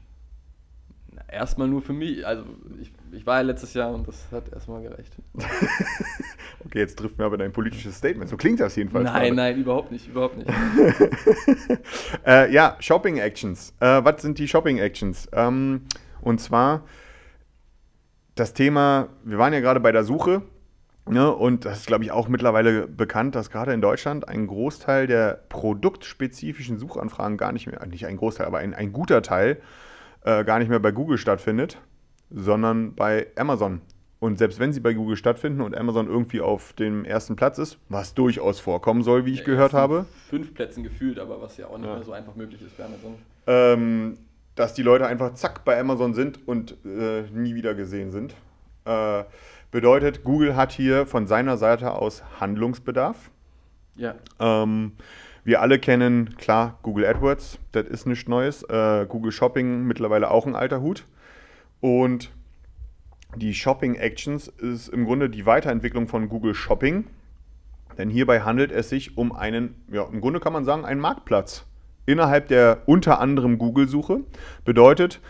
Na, 1.12 1.22
erstmal 1.28 1.68
nur 1.68 1.80
für 1.80 1.92
mich. 1.92 2.26
Also 2.26 2.44
ich, 2.80 2.92
ich 3.12 3.24
war 3.24 3.36
ja 3.36 3.42
letztes 3.42 3.74
Jahr 3.74 3.92
und 3.92 4.08
das 4.08 4.26
hat 4.32 4.52
erstmal 4.52 4.82
gereicht. 4.82 5.14
Okay, 6.66 6.80
jetzt 6.80 6.98
trifft 6.98 7.18
mir 7.18 7.24
aber 7.24 7.38
dein 7.38 7.52
politisches 7.52 7.96
Statement. 7.96 8.28
So 8.28 8.36
klingt 8.36 8.60
das 8.60 8.76
jedenfalls. 8.76 9.04
Nein, 9.04 9.34
gerade. 9.34 9.34
nein, 9.34 9.58
überhaupt 9.58 9.90
nicht, 9.90 10.06
überhaupt 10.06 10.36
nicht. 10.36 10.50
äh, 12.26 12.52
ja, 12.52 12.76
Shopping 12.80 13.16
Actions. 13.16 13.72
Äh, 13.80 14.04
was 14.04 14.20
sind 14.20 14.38
die 14.38 14.46
Shopping 14.46 14.78
Actions? 14.78 15.26
Ähm, 15.32 15.86
und 16.20 16.38
zwar 16.40 16.84
das 18.40 18.54
Thema, 18.54 19.08
wir 19.22 19.38
waren 19.38 19.52
ja 19.52 19.60
gerade 19.60 19.80
bei 19.80 19.92
der 19.92 20.02
Suche. 20.04 20.42
Ne, 21.08 21.32
und 21.34 21.64
das 21.64 21.78
ist, 21.78 21.86
glaube 21.86 22.04
ich, 22.04 22.12
auch 22.12 22.28
mittlerweile 22.28 22.86
bekannt, 22.86 23.34
dass 23.34 23.50
gerade 23.50 23.72
in 23.72 23.80
Deutschland 23.80 24.28
ein 24.28 24.46
Großteil 24.46 25.06
der 25.06 25.40
produktspezifischen 25.48 26.78
Suchanfragen 26.78 27.36
gar 27.36 27.52
nicht 27.52 27.66
mehr, 27.66 27.84
nicht 27.86 28.06
ein 28.06 28.16
Großteil, 28.16 28.46
aber 28.46 28.58
ein, 28.58 28.74
ein 28.74 28.92
guter 28.92 29.20
Teil 29.22 29.60
äh, 30.24 30.44
gar 30.44 30.58
nicht 30.58 30.68
mehr 30.68 30.78
bei 30.78 30.92
Google 30.92 31.18
stattfindet, 31.18 31.78
sondern 32.30 32.94
bei 32.94 33.26
Amazon. 33.36 33.80
Und 34.20 34.38
selbst 34.38 34.60
wenn 34.60 34.72
sie 34.72 34.80
bei 34.80 34.92
Google 34.92 35.16
stattfinden 35.16 35.62
und 35.62 35.76
Amazon 35.76 36.06
irgendwie 36.06 36.42
auf 36.42 36.74
dem 36.74 37.04
ersten 37.04 37.34
Platz 37.34 37.58
ist, 37.58 37.78
was 37.88 38.14
durchaus 38.14 38.60
vorkommen 38.60 39.02
soll, 39.02 39.24
wie 39.24 39.32
ich 39.32 39.40
ja, 39.40 39.46
gehört 39.46 39.72
habe. 39.72 40.04
Fünf 40.28 40.54
Plätzen 40.54 40.82
gefühlt, 40.82 41.18
aber 41.18 41.40
was 41.40 41.56
ja 41.56 41.66
auch 41.66 41.78
nicht 41.78 41.88
ja. 41.88 41.94
mehr 41.94 42.04
so 42.04 42.12
einfach 42.12 42.36
möglich 42.36 42.60
ist 42.62 42.74
für 42.74 42.84
Amazon. 42.84 43.14
Ähm, 43.46 44.18
dass 44.60 44.74
die 44.74 44.82
Leute 44.82 45.06
einfach 45.06 45.32
zack 45.32 45.64
bei 45.64 45.80
Amazon 45.80 46.12
sind 46.12 46.46
und 46.46 46.76
äh, 46.84 47.22
nie 47.32 47.54
wieder 47.54 47.74
gesehen 47.74 48.10
sind. 48.10 48.34
Äh, 48.84 49.24
bedeutet, 49.70 50.22
Google 50.22 50.54
hat 50.54 50.70
hier 50.70 51.06
von 51.06 51.26
seiner 51.26 51.56
Seite 51.56 51.92
aus 51.92 52.22
Handlungsbedarf. 52.38 53.30
Ja. 53.96 54.16
Ähm, 54.38 54.92
wir 55.44 55.62
alle 55.62 55.78
kennen, 55.78 56.36
klar, 56.36 56.78
Google 56.82 57.06
AdWords, 57.06 57.58
das 57.72 57.86
ist 57.86 58.06
nichts 58.06 58.28
Neues. 58.28 58.62
Äh, 58.64 59.06
Google 59.08 59.32
Shopping 59.32 59.84
mittlerweile 59.84 60.30
auch 60.30 60.46
ein 60.46 60.54
alter 60.54 60.82
Hut. 60.82 61.06
Und 61.80 62.30
die 63.36 63.54
Shopping 63.54 63.94
Actions 63.94 64.48
ist 64.48 64.88
im 64.88 65.06
Grunde 65.06 65.30
die 65.30 65.46
Weiterentwicklung 65.46 66.06
von 66.06 66.28
Google 66.28 66.54
Shopping, 66.54 67.06
denn 67.96 68.10
hierbei 68.10 68.42
handelt 68.42 68.72
es 68.72 68.90
sich 68.90 69.16
um 69.16 69.32
einen, 69.32 69.74
ja, 69.90 70.04
im 70.04 70.20
Grunde 70.20 70.38
kann 70.38 70.52
man 70.52 70.66
sagen, 70.66 70.84
einen 70.84 71.00
Marktplatz 71.00 71.64
innerhalb 72.06 72.48
der 72.48 72.82
unter 72.86 73.20
anderem 73.20 73.58
Google-Suche. 73.58 74.20
Bedeutet, 74.64 75.20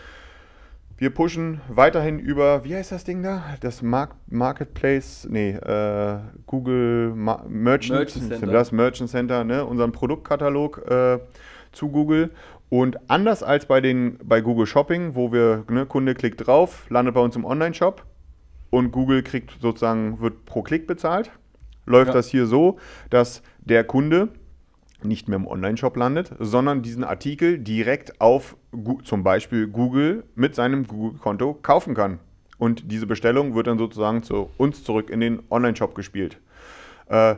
wir 1.01 1.09
pushen 1.09 1.61
weiterhin 1.67 2.19
über, 2.19 2.63
wie 2.63 2.75
heißt 2.75 2.91
das 2.91 3.03
Ding 3.03 3.23
da? 3.23 3.43
Das 3.61 3.81
Mark 3.81 4.15
Marketplace, 4.27 5.27
nee, 5.27 5.49
äh, 5.49 6.19
Google 6.45 7.13
Ma 7.15 7.43
Merchant, 7.49 7.99
Merchant, 7.99 8.27
Center. 8.27 8.51
das 8.51 8.71
Merchant 8.71 9.09
Center, 9.09 9.43
ne, 9.43 9.65
unseren 9.65 9.91
Produktkatalog 9.91 10.77
äh, 10.87 11.19
zu 11.71 11.89
Google 11.89 12.29
und 12.69 13.09
anders 13.09 13.41
als 13.41 13.65
bei, 13.65 13.81
den, 13.81 14.19
bei 14.23 14.41
Google 14.41 14.67
Shopping, 14.67 15.15
wo 15.15 15.31
wir, 15.31 15.65
ne, 15.71 15.87
Kunde 15.87 16.13
klickt 16.13 16.45
drauf, 16.45 16.85
landet 16.89 17.15
bei 17.15 17.21
uns 17.21 17.35
im 17.35 17.45
Online-Shop 17.45 18.05
und 18.69 18.91
Google 18.91 19.23
kriegt 19.23 19.59
sozusagen, 19.59 20.19
wird 20.21 20.45
pro 20.45 20.61
Klick 20.61 20.85
bezahlt, 20.85 21.31
läuft 21.87 22.09
ja. 22.09 22.13
das 22.13 22.27
hier 22.27 22.45
so, 22.45 22.77
dass 23.09 23.41
der 23.59 23.83
Kunde 23.83 24.29
nicht 25.05 25.27
mehr 25.27 25.37
im 25.37 25.47
Online-Shop 25.47 25.95
landet, 25.97 26.31
sondern 26.39 26.81
diesen 26.81 27.03
Artikel 27.03 27.59
direkt 27.59 28.19
auf 28.21 28.55
zum 29.03 29.23
Beispiel 29.23 29.67
Google 29.67 30.23
mit 30.35 30.55
seinem 30.55 30.87
Google-Konto 30.87 31.55
kaufen 31.61 31.93
kann. 31.93 32.19
Und 32.57 32.91
diese 32.91 33.07
Bestellung 33.07 33.55
wird 33.55 33.67
dann 33.67 33.79
sozusagen 33.79 34.23
zu 34.23 34.49
uns 34.57 34.83
zurück 34.83 35.09
in 35.09 35.19
den 35.19 35.41
Online-Shop 35.49 35.95
gespielt. 35.95 36.37
Äh, 37.07 37.35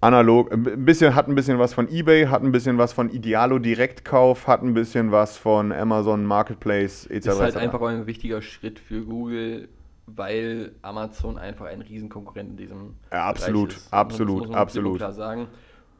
analog, 0.00 0.50
ein 0.52 0.84
bisschen, 0.84 1.14
hat 1.14 1.28
ein 1.28 1.34
bisschen 1.34 1.58
was 1.58 1.74
von 1.74 1.88
eBay, 1.88 2.26
hat 2.26 2.42
ein 2.42 2.52
bisschen 2.52 2.78
was 2.78 2.92
von 2.92 3.10
Idealo 3.10 3.58
Direktkauf, 3.58 4.46
hat 4.46 4.62
ein 4.62 4.74
bisschen 4.74 5.12
was 5.12 5.36
von 5.36 5.72
Amazon 5.72 6.24
Marketplace 6.24 7.06
etc. 7.06 7.26
Das 7.26 7.34
ist 7.34 7.40
halt 7.40 7.56
einfach 7.58 7.82
ein 7.82 8.06
wichtiger 8.06 8.40
Schritt 8.40 8.78
für 8.78 9.02
Google, 9.02 9.68
weil 10.06 10.72
Amazon 10.82 11.38
einfach 11.38 11.66
ein 11.66 11.82
Riesenkonkurrent 11.82 12.50
in 12.50 12.56
diesem 12.56 12.94
ja, 13.12 13.26
absolut, 13.26 13.68
Bereich 13.68 13.82
ist. 13.82 13.92
Absolut, 13.92 14.30
das 14.30 14.38
muss 14.38 14.48
man 14.48 14.58
absolut. 14.58 14.96
klar 14.96 15.12
sagen. 15.12 15.46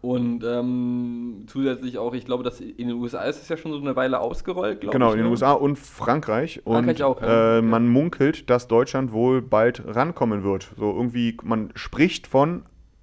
Und 0.02 0.44
ähm, 0.44 1.44
zusätzlich 1.46 1.98
auch, 1.98 2.14
ich 2.14 2.24
glaube, 2.24 2.42
dass 2.42 2.60
in 2.60 2.88
den 2.88 2.92
USA 2.92 3.22
ist 3.22 3.42
es 3.42 3.48
ja 3.50 3.58
schon 3.58 3.72
so 3.72 3.78
eine 3.78 3.96
Weile 3.96 4.20
ausgerollt, 4.20 4.80
glaube 4.80 4.92
genau, 4.92 5.08
ich. 5.08 5.12
Genau, 5.12 5.12
in 5.12 5.18
den 5.18 5.24
ne? 5.26 5.30
USA 5.30 5.52
und 5.52 5.78
Frankreich. 5.78 6.62
Frankreich 6.64 7.02
und, 7.02 7.02
auch. 7.02 7.20
Ja. 7.20 7.58
Äh, 7.58 7.62
man 7.62 7.86
munkelt, 7.86 8.48
dass 8.48 8.66
Deutschland 8.66 9.12
wohl 9.12 9.42
bald 9.42 9.82
rankommen 9.86 10.42
wird. 10.42 10.70
So 10.78 10.90
irgendwie, 10.90 11.36
man 11.42 11.70
spricht 11.74 12.26
von 12.26 12.62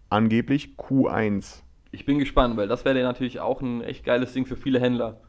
angeblich 0.10 0.76
Q1. 0.78 1.62
Ich 1.92 2.06
bin 2.06 2.18
gespannt, 2.18 2.58
weil 2.58 2.68
das 2.68 2.84
wäre 2.84 3.00
natürlich 3.04 3.40
auch 3.40 3.62
ein 3.62 3.82
echt 3.82 4.04
geiles 4.04 4.34
Ding 4.34 4.48
für 4.48 4.56
viele 4.56 4.80
Händler. 4.80 5.22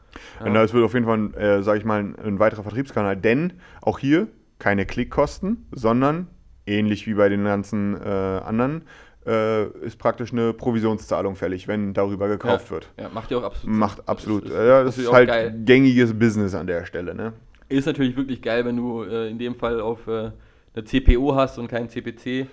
Ja. 0.43 0.51
Das 0.51 0.73
wird 0.73 0.83
auf 0.83 0.93
jeden 0.95 1.05
Fall, 1.05 1.35
äh, 1.35 1.61
sage 1.61 1.79
ich 1.79 1.85
mal, 1.85 1.99
ein, 1.99 2.15
ein, 2.15 2.39
weiterer 2.39 2.63
Vertriebskanal, 2.63 3.15
denn 3.15 3.53
auch 3.81 3.99
hier 3.99 4.27
keine 4.57 4.87
Klickkosten, 4.87 5.67
sondern 5.71 6.27
ähnlich 6.65 7.05
wie 7.07 7.13
bei 7.13 7.29
den 7.29 7.43
ganzen 7.43 7.95
äh, 7.95 8.07
anderen 8.07 8.83
ist 9.25 9.99
praktisch 9.99 10.31
eine 10.31 10.53
Provisionszahlung 10.53 11.35
fällig, 11.35 11.67
wenn 11.67 11.93
darüber 11.93 12.27
gekauft 12.27 12.65
ja. 12.67 12.71
wird. 12.71 12.89
Ja, 12.97 13.09
macht 13.09 13.29
ja 13.29 13.37
auch 13.37 13.43
absolut. 13.43 13.75
Macht 13.75 14.09
absolut. 14.09 14.45
Das 14.45 14.51
ist, 14.51 14.57
ja, 14.57 14.83
das 14.83 14.97
ist 14.97 15.11
halt 15.11 15.27
geil. 15.27 15.61
gängiges 15.65 16.17
Business 16.17 16.55
an 16.55 16.65
der 16.67 16.85
Stelle. 16.85 17.13
Ne? 17.13 17.33
Ist 17.67 17.85
natürlich 17.85 18.15
wirklich 18.15 18.41
geil, 18.41 18.65
wenn 18.65 18.77
du 18.77 19.03
äh, 19.03 19.29
in 19.29 19.37
dem 19.37 19.55
Fall 19.55 19.81
auf 19.81 20.07
äh, 20.07 20.31
eine 20.73 20.83
CPO 20.83 21.35
hast 21.35 21.59
und 21.59 21.67
keinen 21.67 21.89
CPC. 21.89 22.47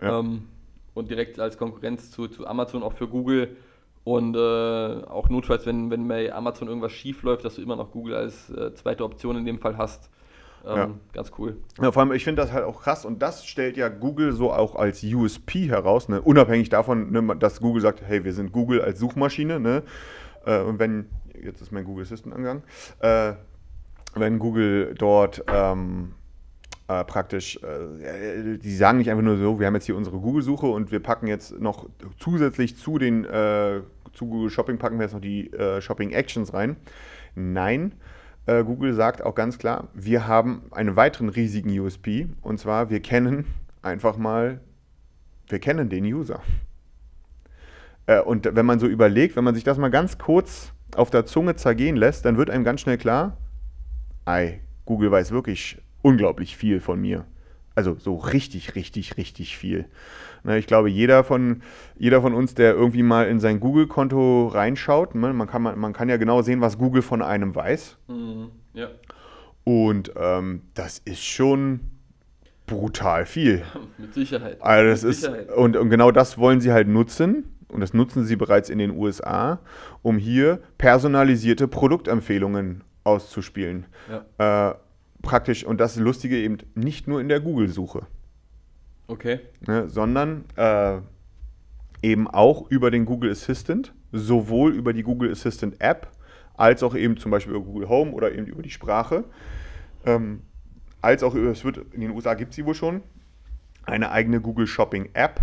Ja. 0.00 0.20
Ähm, 0.20 0.48
und 0.94 1.10
direkt 1.10 1.38
als 1.40 1.56
Konkurrenz 1.56 2.10
zu, 2.10 2.28
zu 2.28 2.46
Amazon 2.46 2.82
auch 2.82 2.92
für 2.92 3.08
Google. 3.08 3.56
Und 4.04 4.34
äh, 4.34 4.38
auch 4.38 5.28
notfalls, 5.28 5.64
wenn, 5.66 5.90
wenn 5.90 6.06
bei 6.08 6.32
Amazon 6.32 6.68
irgendwas 6.68 6.92
schief 6.92 7.22
läuft, 7.22 7.44
dass 7.44 7.54
du 7.54 7.62
immer 7.62 7.76
noch 7.76 7.92
Google 7.92 8.14
als 8.14 8.50
äh, 8.50 8.74
zweite 8.74 9.04
Option 9.04 9.36
in 9.36 9.44
dem 9.44 9.58
Fall 9.60 9.76
hast. 9.76 10.10
Ähm, 10.64 10.76
ja. 10.76 10.90
Ganz 11.12 11.32
cool. 11.38 11.56
Ja, 11.80 11.92
vor 11.92 12.02
allem, 12.02 12.12
ich 12.12 12.24
finde 12.24 12.42
das 12.42 12.52
halt 12.52 12.64
auch 12.64 12.82
krass 12.82 13.04
und 13.04 13.20
das 13.20 13.44
stellt 13.44 13.76
ja 13.76 13.88
Google 13.88 14.32
so 14.32 14.52
auch 14.52 14.76
als 14.76 15.02
USP 15.02 15.68
heraus, 15.68 16.08
ne? 16.08 16.20
unabhängig 16.20 16.68
davon, 16.68 17.10
ne, 17.10 17.36
dass 17.36 17.60
Google 17.60 17.82
sagt, 17.82 18.02
hey, 18.02 18.24
wir 18.24 18.32
sind 18.32 18.52
Google 18.52 18.80
als 18.80 18.98
Suchmaschine. 18.98 19.58
Ne? 19.60 19.82
Äh, 20.46 20.60
und 20.60 20.78
wenn, 20.78 21.06
jetzt 21.42 21.60
ist 21.60 21.72
mein 21.72 21.84
Google 21.84 22.04
Assistant 22.04 22.34
angegangen, 22.34 22.62
äh, 23.00 23.32
wenn 24.14 24.38
Google 24.38 24.94
dort 24.96 25.42
ähm, 25.48 26.12
äh, 26.88 27.04
praktisch, 27.04 27.58
äh, 27.62 28.58
die 28.58 28.76
sagen 28.76 28.98
nicht 28.98 29.10
einfach 29.10 29.22
nur 29.22 29.38
so, 29.38 29.58
wir 29.58 29.66
haben 29.66 29.74
jetzt 29.74 29.86
hier 29.86 29.96
unsere 29.96 30.18
Google-Suche 30.18 30.66
und 30.66 30.92
wir 30.92 31.00
packen 31.00 31.26
jetzt 31.26 31.58
noch 31.58 31.88
zusätzlich 32.18 32.76
zu 32.76 32.98
den, 32.98 33.24
äh, 33.24 33.80
zu 34.12 34.26
Google 34.26 34.50
Shopping 34.50 34.78
packen 34.78 34.98
wir 34.98 35.04
jetzt 35.04 35.14
noch 35.14 35.20
die 35.20 35.52
äh, 35.52 35.80
Shopping 35.80 36.10
Actions 36.10 36.52
rein. 36.52 36.76
Nein, 37.34 37.92
äh, 38.46 38.64
Google 38.64 38.94
sagt 38.94 39.22
auch 39.22 39.34
ganz 39.34 39.58
klar, 39.58 39.88
wir 39.94 40.26
haben 40.26 40.62
einen 40.70 40.96
weiteren 40.96 41.28
riesigen 41.28 41.78
USP 41.78 42.28
und 42.42 42.58
zwar, 42.58 42.90
wir 42.90 43.00
kennen 43.00 43.46
einfach 43.82 44.16
mal, 44.16 44.60
wir 45.48 45.58
kennen 45.58 45.88
den 45.88 46.04
User. 46.04 46.40
Äh, 48.06 48.20
und 48.20 48.48
wenn 48.54 48.66
man 48.66 48.78
so 48.78 48.86
überlegt, 48.86 49.36
wenn 49.36 49.44
man 49.44 49.54
sich 49.54 49.64
das 49.64 49.78
mal 49.78 49.90
ganz 49.90 50.18
kurz 50.18 50.72
auf 50.96 51.10
der 51.10 51.26
Zunge 51.26 51.56
zergehen 51.56 51.96
lässt, 51.96 52.24
dann 52.24 52.36
wird 52.36 52.50
einem 52.50 52.64
ganz 52.64 52.80
schnell 52.80 52.98
klar, 52.98 53.36
ei, 54.24 54.60
Google 54.84 55.10
weiß 55.10 55.30
wirklich 55.30 55.80
unglaublich 56.02 56.56
viel 56.56 56.80
von 56.80 57.00
mir. 57.00 57.24
Also 57.74 57.96
so 57.98 58.16
richtig, 58.16 58.74
richtig, 58.74 59.16
richtig 59.16 59.56
viel. 59.56 59.86
Ne, 60.44 60.58
ich 60.58 60.66
glaube, 60.66 60.90
jeder 60.90 61.24
von, 61.24 61.62
jeder 61.96 62.20
von 62.20 62.34
uns, 62.34 62.54
der 62.54 62.74
irgendwie 62.74 63.02
mal 63.02 63.28
in 63.28 63.40
sein 63.40 63.60
Google-Konto 63.60 64.48
reinschaut, 64.48 65.14
ne, 65.14 65.32
man, 65.32 65.46
kann, 65.46 65.62
man 65.62 65.92
kann 65.92 66.08
ja 66.08 66.16
genau 66.16 66.42
sehen, 66.42 66.60
was 66.60 66.78
Google 66.78 67.02
von 67.02 67.22
einem 67.22 67.54
weiß. 67.54 67.98
Mhm, 68.08 68.50
ja. 68.74 68.88
Und 69.64 70.12
ähm, 70.16 70.62
das 70.74 70.98
ist 71.04 71.22
schon 71.24 71.80
brutal 72.66 73.26
viel. 73.26 73.62
Mit 73.98 74.14
Sicherheit. 74.14 74.60
Also 74.60 74.90
das 74.90 75.02
Mit 75.02 75.10
ist, 75.12 75.20
Sicherheit. 75.22 75.52
Und, 75.52 75.76
und 75.76 75.90
genau 75.90 76.10
das 76.10 76.38
wollen 76.38 76.60
sie 76.60 76.72
halt 76.72 76.88
nutzen. 76.88 77.44
Und 77.68 77.80
das 77.80 77.94
nutzen 77.94 78.24
sie 78.24 78.36
bereits 78.36 78.68
in 78.68 78.78
den 78.78 78.90
USA, 78.90 79.60
um 80.02 80.18
hier 80.18 80.60
personalisierte 80.76 81.68
Produktempfehlungen 81.68 82.82
auszuspielen. 83.02 83.86
Ja. 84.38 84.70
Äh, 84.70 84.74
praktisch, 85.22 85.64
und 85.64 85.80
das 85.80 85.96
Lustige 85.96 86.36
eben 86.36 86.58
nicht 86.74 87.08
nur 87.08 87.20
in 87.20 87.28
der 87.28 87.40
Google-Suche. 87.40 88.06
Okay. 89.08 89.40
Ne, 89.66 89.88
sondern 89.88 90.44
äh, 90.56 90.98
eben 92.02 92.28
auch 92.28 92.70
über 92.70 92.90
den 92.90 93.04
Google 93.04 93.30
Assistant, 93.30 93.94
sowohl 94.12 94.72
über 94.72 94.92
die 94.92 95.02
Google 95.02 95.30
Assistant 95.30 95.80
App, 95.80 96.08
als 96.54 96.82
auch 96.82 96.94
eben 96.94 97.16
zum 97.16 97.30
Beispiel 97.30 97.54
über 97.54 97.64
Google 97.64 97.88
Home 97.88 98.12
oder 98.12 98.32
eben 98.32 98.46
über 98.46 98.62
die 98.62 98.70
Sprache. 98.70 99.24
Ähm, 100.04 100.42
als 101.00 101.22
auch, 101.22 101.34
es 101.34 101.64
wird, 101.64 101.78
in 101.92 102.00
den 102.00 102.10
USA 102.10 102.34
gibt 102.34 102.50
es 102.50 102.56
sie 102.56 102.64
wohl 102.64 102.74
schon, 102.74 103.02
eine 103.84 104.10
eigene 104.10 104.40
Google 104.40 104.66
Shopping 104.66 105.10
App. 105.14 105.40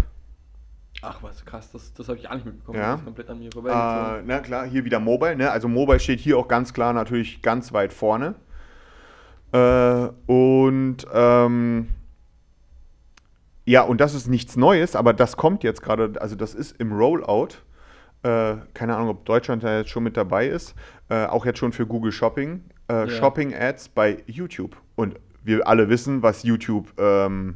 Ach 1.02 1.22
was, 1.24 1.46
krass, 1.46 1.72
das, 1.72 1.94
das 1.94 2.10
habe 2.10 2.18
ich 2.18 2.30
auch 2.30 2.36
nicht 2.36 2.46
mitbekommen. 2.46 2.80
Ja. 2.80 2.92
Das 2.92 3.00
ist 3.00 3.06
komplett 3.06 3.30
an 3.30 3.40
mir 3.40 3.52
vorbei. 3.52 3.70
Äh, 3.70 4.24
na 4.26 4.40
klar, 4.40 4.66
hier 4.66 4.84
wieder 4.84 5.00
Mobile. 5.00 5.36
Ne? 5.36 5.50
Also 5.50 5.68
Mobile 5.68 6.00
steht 6.00 6.20
hier 6.20 6.38
auch 6.38 6.48
ganz 6.48 6.74
klar 6.74 6.94
natürlich 6.94 7.42
ganz 7.42 7.72
weit 7.72 7.94
vorne. 7.94 8.36
Äh, 9.52 10.10
und 10.28 10.98
ähm, 11.14 11.88
ja, 13.66 13.84
und 13.84 14.02
das 14.02 14.14
ist 14.14 14.28
nichts 14.28 14.58
Neues, 14.58 14.96
aber 14.96 15.14
das 15.14 15.38
kommt 15.38 15.64
jetzt 15.64 15.82
gerade, 15.82 16.20
also 16.22 16.36
das 16.36 16.56
ist 16.56 16.80
im 16.80 16.92
Rollout. 16.92 17.50
Äh, 18.24 18.56
keine 18.74 18.96
Ahnung, 18.96 19.10
ob 19.10 19.26
Deutschland 19.26 19.64
da 19.64 19.78
jetzt 19.78 19.90
schon 19.90 20.04
mit 20.04 20.18
dabei 20.18 20.48
ist. 20.48 20.76
Äh, 21.10 21.26
auch 21.26 21.46
jetzt 21.46 21.60
schon 21.60 21.72
für 21.72 21.86
Google 21.86 22.12
Shopping. 22.12 22.64
Äh, 22.90 22.94
ja. 22.94 23.08
Shopping-Ads 23.08 23.90
bei 23.90 24.24
YouTube. 24.26 24.76
Und 24.96 25.16
wir 25.44 25.68
alle 25.68 25.88
wissen, 25.88 26.22
was 26.22 26.44
YouTube, 26.44 26.92
ähm, 26.98 27.56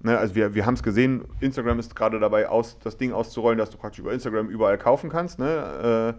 ne, 0.00 0.18
also 0.18 0.34
wir, 0.34 0.54
wir 0.54 0.66
haben 0.66 0.74
es 0.74 0.82
gesehen, 0.82 1.24
Instagram 1.40 1.78
ist 1.78 1.94
gerade 1.94 2.20
dabei, 2.20 2.48
aus, 2.48 2.78
das 2.80 2.98
Ding 2.98 3.12
auszurollen, 3.12 3.56
dass 3.56 3.70
du 3.70 3.78
praktisch 3.78 4.00
über 4.00 4.12
Instagram 4.12 4.48
überall 4.48 4.78
kaufen 4.78 5.10
kannst. 5.10 5.38
Ne? 5.38 6.16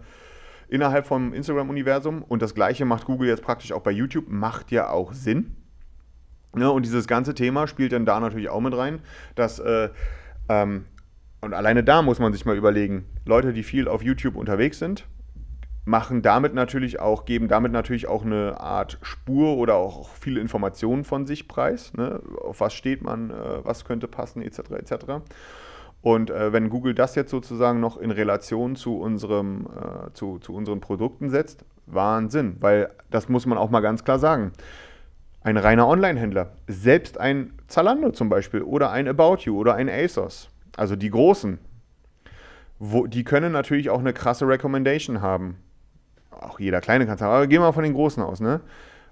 Innerhalb 0.74 1.06
vom 1.06 1.32
Instagram-Universum. 1.32 2.22
Und 2.22 2.42
das 2.42 2.52
gleiche 2.52 2.84
macht 2.84 3.04
Google 3.04 3.28
jetzt 3.28 3.44
praktisch 3.44 3.70
auch 3.70 3.82
bei 3.82 3.92
YouTube. 3.92 4.24
Macht 4.26 4.72
ja 4.72 4.90
auch 4.90 5.12
Sinn. 5.12 5.54
Ja, 6.58 6.66
und 6.66 6.84
dieses 6.84 7.06
ganze 7.06 7.32
Thema 7.32 7.68
spielt 7.68 7.92
dann 7.92 8.04
da 8.04 8.18
natürlich 8.18 8.48
auch 8.48 8.60
mit 8.60 8.76
rein, 8.76 8.98
dass, 9.36 9.60
äh, 9.60 9.90
ähm, 10.48 10.86
und 11.40 11.54
alleine 11.54 11.84
da 11.84 12.02
muss 12.02 12.18
man 12.18 12.32
sich 12.32 12.44
mal 12.44 12.56
überlegen, 12.56 13.04
Leute, 13.24 13.52
die 13.52 13.62
viel 13.62 13.86
auf 13.86 14.02
YouTube 14.02 14.34
unterwegs 14.34 14.80
sind, 14.80 15.06
machen 15.84 16.22
damit 16.22 16.54
natürlich 16.54 16.98
auch, 16.98 17.24
geben 17.24 17.46
damit 17.46 17.70
natürlich 17.70 18.08
auch 18.08 18.24
eine 18.24 18.58
Art 18.58 18.98
Spur 19.02 19.56
oder 19.56 19.76
auch 19.76 20.08
viele 20.08 20.40
Informationen 20.40 21.04
von 21.04 21.24
sich 21.24 21.46
preis. 21.46 21.92
Ne? 21.94 22.20
Auf 22.42 22.58
was 22.58 22.74
steht 22.74 23.00
man, 23.00 23.30
äh, 23.30 23.64
was 23.64 23.84
könnte 23.84 24.08
passen, 24.08 24.42
etc. 24.42 24.58
etc. 24.72 24.94
Und 26.04 26.28
äh, 26.28 26.52
wenn 26.52 26.68
Google 26.68 26.92
das 26.92 27.14
jetzt 27.14 27.30
sozusagen 27.30 27.80
noch 27.80 27.96
in 27.96 28.10
Relation 28.10 28.76
zu, 28.76 28.98
unserem, 28.98 29.66
äh, 29.74 30.12
zu, 30.12 30.38
zu 30.38 30.52
unseren 30.52 30.82
Produkten 30.82 31.30
setzt, 31.30 31.64
Wahnsinn, 31.86 32.58
weil 32.60 32.90
das 33.10 33.30
muss 33.30 33.46
man 33.46 33.56
auch 33.56 33.70
mal 33.70 33.80
ganz 33.80 34.04
klar 34.04 34.18
sagen. 34.18 34.52
Ein 35.40 35.56
reiner 35.56 35.88
Online-Händler, 35.88 36.52
selbst 36.68 37.18
ein 37.18 37.54
Zalando 37.68 38.10
zum 38.10 38.28
Beispiel 38.28 38.60
oder 38.60 38.90
ein 38.90 39.08
About 39.08 39.44
You 39.44 39.58
oder 39.58 39.76
ein 39.76 39.88
ASOS, 39.88 40.50
also 40.76 40.94
die 40.94 41.08
großen, 41.08 41.58
wo, 42.78 43.06
die 43.06 43.24
können 43.24 43.52
natürlich 43.52 43.88
auch 43.88 44.00
eine 44.00 44.12
krasse 44.12 44.46
Recommendation 44.46 45.22
haben. 45.22 45.56
Auch 46.30 46.60
jeder 46.60 46.82
kleine 46.82 47.06
kann 47.06 47.14
es 47.14 47.22
haben, 47.22 47.32
aber 47.32 47.46
gehen 47.46 47.62
wir 47.62 47.66
mal 47.66 47.72
von 47.72 47.82
den 47.82 47.94
großen 47.94 48.22
aus, 48.22 48.40
ne? 48.40 48.60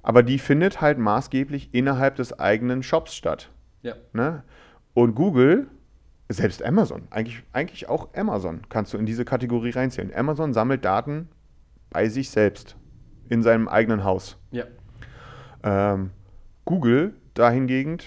Aber 0.02 0.22
die 0.22 0.38
findet 0.38 0.82
halt 0.82 0.98
maßgeblich 0.98 1.70
innerhalb 1.72 2.16
des 2.16 2.38
eigenen 2.38 2.82
Shops 2.82 3.14
statt. 3.14 3.48
Ja. 3.80 3.94
Ne? 4.12 4.42
Und 4.92 5.14
Google 5.14 5.68
selbst 6.36 6.62
Amazon, 6.62 7.02
eigentlich, 7.10 7.42
eigentlich 7.52 7.88
auch 7.88 8.08
Amazon 8.14 8.62
kannst 8.68 8.92
du 8.92 8.98
in 8.98 9.06
diese 9.06 9.24
Kategorie 9.24 9.70
reinzählen. 9.70 10.12
Amazon 10.14 10.52
sammelt 10.52 10.84
Daten 10.84 11.28
bei 11.90 12.08
sich 12.08 12.30
selbst, 12.30 12.76
in 13.28 13.42
seinem 13.42 13.68
eigenen 13.68 14.04
Haus. 14.04 14.38
Ja. 14.50 14.64
Ähm, 15.62 16.10
Google 16.64 17.14
dahingegen, 17.34 17.98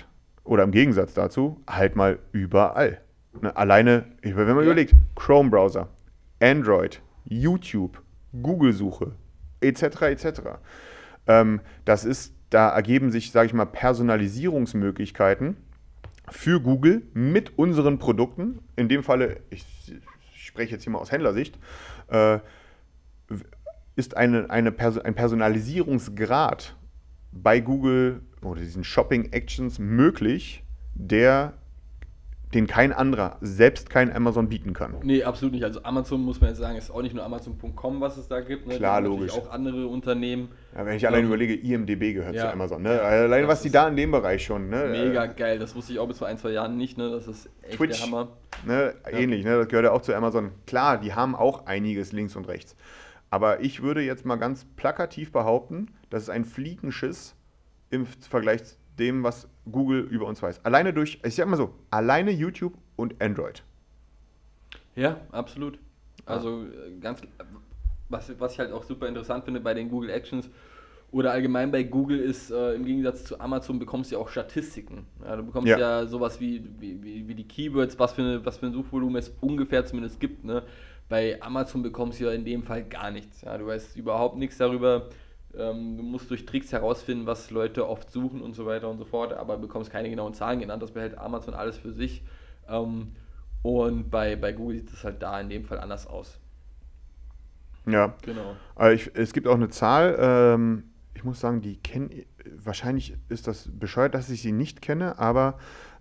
oder 0.44 0.64
im 0.64 0.72
Gegensatz 0.72 1.14
dazu, 1.14 1.62
halt 1.68 1.96
mal 1.96 2.20
überall. 2.32 3.02
Ne, 3.42 3.56
alleine, 3.56 4.06
wenn 4.22 4.36
man 4.36 4.58
ja. 4.58 4.64
überlegt, 4.64 4.94
Chrome-Browser, 5.16 5.90
Android, 6.40 7.02
YouTube, 7.26 8.02
Google-Suche, 8.42 9.14
etc., 9.62 10.02
etc. 10.04 10.42
Ähm, 11.28 11.62
das 11.86 12.06
ist, 12.06 12.34
da 12.50 12.70
ergeben 12.70 13.12
sich, 13.12 13.32
sage 13.32 13.48
ich 13.48 13.54
mal, 13.54 13.66
Personalisierungsmöglichkeiten, 13.66 15.58
für 16.30 16.60
Google 16.60 17.04
mit 17.14 17.58
unseren 17.58 18.00
Produkten, 18.00 18.60
in 18.76 18.90
dem 18.90 19.04
Falle, 19.04 19.42
ich, 19.50 19.66
spreche 20.34 20.74
jetzt 20.74 20.84
hier 20.84 20.92
mal 20.92 21.00
aus 21.00 21.12
Händlersicht, 21.12 21.58
äh, 22.08 22.40
ist 23.96 24.18
eine, 24.18 24.50
eine 24.50 24.72
Perso 24.72 25.02
ein 25.02 25.16
Personalisierungsgrad 25.16 26.76
bei 27.32 27.60
Google 27.60 28.22
oder 28.42 28.62
diesen 28.62 28.84
Shopping 28.84 29.32
Actions 29.32 29.80
möglich, 29.80 30.64
der 30.94 31.54
den 32.56 32.68
kein 32.68 32.94
anderer, 32.94 33.38
selbst 33.41 33.89
kein 33.89 34.12
Amazon 34.12 34.48
bieten 34.50 34.74
kann. 34.74 34.96
Nee, 35.04 35.24
absolut 35.24 35.54
nicht. 35.54 35.63
Also 35.63 35.84
Amazon 35.84 36.22
muss 36.22 36.39
man 36.39 36.50
jetzt 36.52 36.60
sagen, 36.60 36.78
ist 36.78 36.89
auch 36.89 37.02
nicht 37.02 37.13
nur 37.13 37.24
Amazon.com, 37.24 38.00
was 38.00 38.15
es 38.18 38.28
da 38.30 38.39
gibt. 38.39 38.65
Ne? 38.65 38.78
Klar, 38.78 39.02
logisch. 39.02 39.34
auch 39.34 39.52
andere 39.52 39.88
Unternehmen. 39.88 40.50
Ja, 40.74 40.86
wenn 40.86 40.96
ich 40.96 41.06
allein 41.06 41.22
ähm, 41.22 41.28
überlege, 41.28 41.54
IMDB 41.54 42.13
gehört 42.13 42.34
ja, 42.34 42.44
zu 42.44 42.54
Amazon. 42.54 42.82
Ne? 42.82 43.02
Allein 43.02 43.48
was 43.48 43.62
die 43.62 43.70
da 43.70 43.88
in 43.89 43.98
dem 43.98 44.12
Bereich 44.12 44.46
schon. 44.46 44.70
Ne? 44.70 44.88
Mega 44.89 45.26
geil, 45.26 45.60
das 45.60 45.76
wusste 45.76 45.94
ich 45.94 46.00
auch 46.00 46.08
bis 46.08 46.18
vor 46.18 46.28
ein, 46.28 46.38
zwei 46.38 46.52
Jahren 46.52 46.78
nicht. 46.78 46.98
Ne? 46.98 47.12
Das 47.12 47.28
ist 47.28 47.50
echt 47.62 47.78
Twitch, 47.78 48.00
der 48.00 48.08
Hammer. 48.08 48.30
Ne? 48.65 48.96
Ähnlich, 49.12 49.44
ne? 49.44 49.58
das 49.58 49.68
gehört 49.68 49.86
ja 49.86 49.91
auch 49.91 50.02
zu 50.02 50.15
Amazon. 50.15 50.52
Klar, 50.65 50.98
die 50.98 51.13
haben 51.13 51.36
auch 51.36 51.65
einiges 51.65 52.13
links 52.13 52.38
und 52.38 52.48
rechts. 52.48 52.76
Aber 53.30 53.60
ich 53.60 53.82
würde 53.82 54.02
jetzt 54.02 54.26
mal 54.26 54.38
ganz 54.38 54.65
plakativ 54.78 55.34
behaupten, 55.34 55.88
das 56.10 56.24
ist 56.24 56.30
ein 56.30 56.46
Fliegenschiss 56.46 57.36
im 57.89 58.06
Vergleich 58.06 58.63
zu 58.63 58.76
dem, 58.98 59.24
was 59.24 59.50
Google 59.71 60.01
über 60.01 60.25
uns 60.25 60.41
weiß. 60.41 60.63
Alleine 60.63 60.93
durch, 60.93 61.19
ich 61.23 61.36
sag 61.36 61.47
mal 61.47 61.58
so, 61.58 61.73
alleine 61.89 62.32
YouTube 62.32 62.73
und 62.95 63.21
Android. 63.21 63.63
Ja, 64.95 65.21
absolut. 65.32 65.80
Also 66.25 66.65
ganz, 67.01 67.21
was, 68.10 68.39
was 68.39 68.54
ich 68.54 68.60
halt 68.60 68.71
auch 68.71 68.84
super 68.84 69.08
interessant 69.08 69.45
finde 69.45 69.60
bei 69.60 69.73
den 69.73 69.89
Google 69.89 70.10
Actions 70.10 70.49
oder 71.12 71.32
allgemein 71.32 71.71
bei 71.71 71.84
Google 71.84 72.19
ist, 72.19 72.51
äh, 72.51 72.73
im 72.73 72.86
Gegensatz 72.86 73.23
zu 73.23 73.39
Amazon 73.39 73.80
bekommst 73.80 74.12
du 74.12 74.15
ja 74.15 74.21
auch 74.21 74.30
Statistiken. 74.30 75.06
Ja, 75.23 75.36
du 75.36 75.43
bekommst 75.43 75.69
ja, 75.69 75.78
ja 75.78 76.06
sowas 76.06 76.39
wie, 76.41 76.63
wie, 76.80 77.28
wie, 77.28 77.36
die 77.36 77.47
Keywords, 77.47 77.97
was 77.99 78.13
für, 78.13 78.21
eine, 78.21 78.45
was 78.45 78.58
für 78.58 78.65
ein 78.65 78.73
Suchvolumen 78.73 79.15
es 79.15 79.32
ungefähr 79.41 79.86
zumindest 79.86 80.19
gibt. 80.19 80.43
Ne? 80.43 80.63
Bei 81.08 81.41
Amazon 81.41 81.84
bekommst 81.84 82.19
du 82.19 82.25
ja 82.25 82.32
in 82.32 82.43
dem 82.43 82.63
Fall 82.63 82.84
gar 82.84 83.12
nichts. 83.12 83.41
Ja? 83.41 83.58
Du 83.58 83.67
weißt 83.67 83.95
überhaupt 83.95 84.38
nichts 84.38 84.58
darüber, 84.58 85.10
ähm, 85.58 85.98
du 85.98 86.04
musst 86.04 86.30
durch 86.30 86.46
Tricks 86.46 86.72
herausfinden, 86.72 87.26
was 87.26 87.52
Leute 87.52 87.88
oft 87.88 88.12
suchen 88.12 88.41
und 88.41 88.54
so 88.54 88.65
weiter 88.65 88.89
und 88.89 88.98
so 88.98 89.06
fort, 89.06 89.34
aber 89.34 89.58
bekommst 89.58 89.91
keine 89.91 90.10
genauen 90.10 90.34
Zahlen 90.34 90.60
genannt. 90.60 90.82
Das 90.82 90.91
behält 90.91 91.18
Amazon 91.18 91.54
alles 91.54 91.78
für 91.78 91.91
sich. 91.91 92.24
Ähm, 92.68 93.15
und 93.62 94.10
bei, 94.12 94.36
bei 94.36 94.54
Google 94.54 94.78
sieht 94.78 94.94
es 94.94 95.04
halt 95.04 95.22
da 95.22 95.39
in 95.39 95.50
dem 95.50 95.65
Fall 95.65 95.80
anders 95.80 96.08
aus. 96.08 96.39
Ja. 97.88 98.13
Genau. 98.22 98.56
Aber 98.76 98.94
ich, 98.94 99.12
es 99.15 99.34
gibt 99.34 99.48
auch 99.48 99.56
eine 99.56 99.70
Zahl, 99.70 100.15
ähm, 100.20 100.84
ich 101.13 101.24
muss 101.24 101.39
sagen, 101.39 101.62
die 101.62 101.78
kennen, 101.78 102.26
wahrscheinlich 102.63 103.15
ist 103.30 103.48
das 103.48 103.70
bescheuert, 103.72 104.15
dass 104.15 104.30
ich 104.30 104.41
sie 104.41 104.52
nicht 104.52 104.82
kenne, 104.82 105.18
aber 105.18 105.58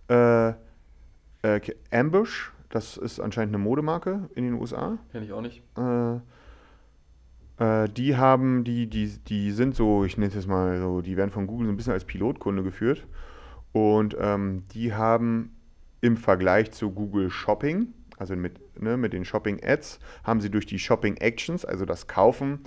äh, 0.08 0.50
äh, 1.42 1.60
Ambush, 1.90 2.52
das 2.68 2.96
ist 2.96 3.20
anscheinend 3.20 3.54
eine 3.54 3.62
Modemarke 3.62 4.28
in 4.34 4.44
den 4.44 4.54
USA. 4.54 4.98
Kenne 5.12 5.24
ich 5.24 5.32
auch 5.32 5.40
nicht. 5.40 5.62
Äh, 5.76 6.20
äh, 7.58 7.88
die 7.88 8.16
haben, 8.16 8.64
die, 8.64 8.86
die, 8.86 9.18
die 9.26 9.50
sind 9.52 9.74
so, 9.74 10.04
ich 10.04 10.16
nenne 10.16 10.28
es 10.28 10.34
jetzt 10.34 10.48
mal 10.48 10.78
so, 10.80 11.00
die 11.00 11.16
werden 11.16 11.30
von 11.30 11.46
Google 11.46 11.66
so 11.66 11.72
ein 11.72 11.76
bisschen 11.76 11.92
als 11.92 12.04
Pilotkunde 12.04 12.62
geführt. 12.62 13.06
Und 13.72 14.16
ähm, 14.20 14.64
die 14.72 14.94
haben 14.94 15.56
im 16.00 16.16
Vergleich 16.16 16.70
zu 16.72 16.90
Google 16.90 17.30
Shopping, 17.30 17.88
also 18.18 18.36
mit, 18.36 18.60
ne, 18.80 18.96
mit 18.96 19.12
den 19.12 19.24
Shopping 19.24 19.60
Ads, 19.64 19.98
haben 20.22 20.40
sie 20.40 20.50
durch 20.50 20.66
die 20.66 20.78
Shopping 20.78 21.16
Actions, 21.16 21.64
also 21.64 21.84
das 21.84 22.06
Kaufen, 22.06 22.60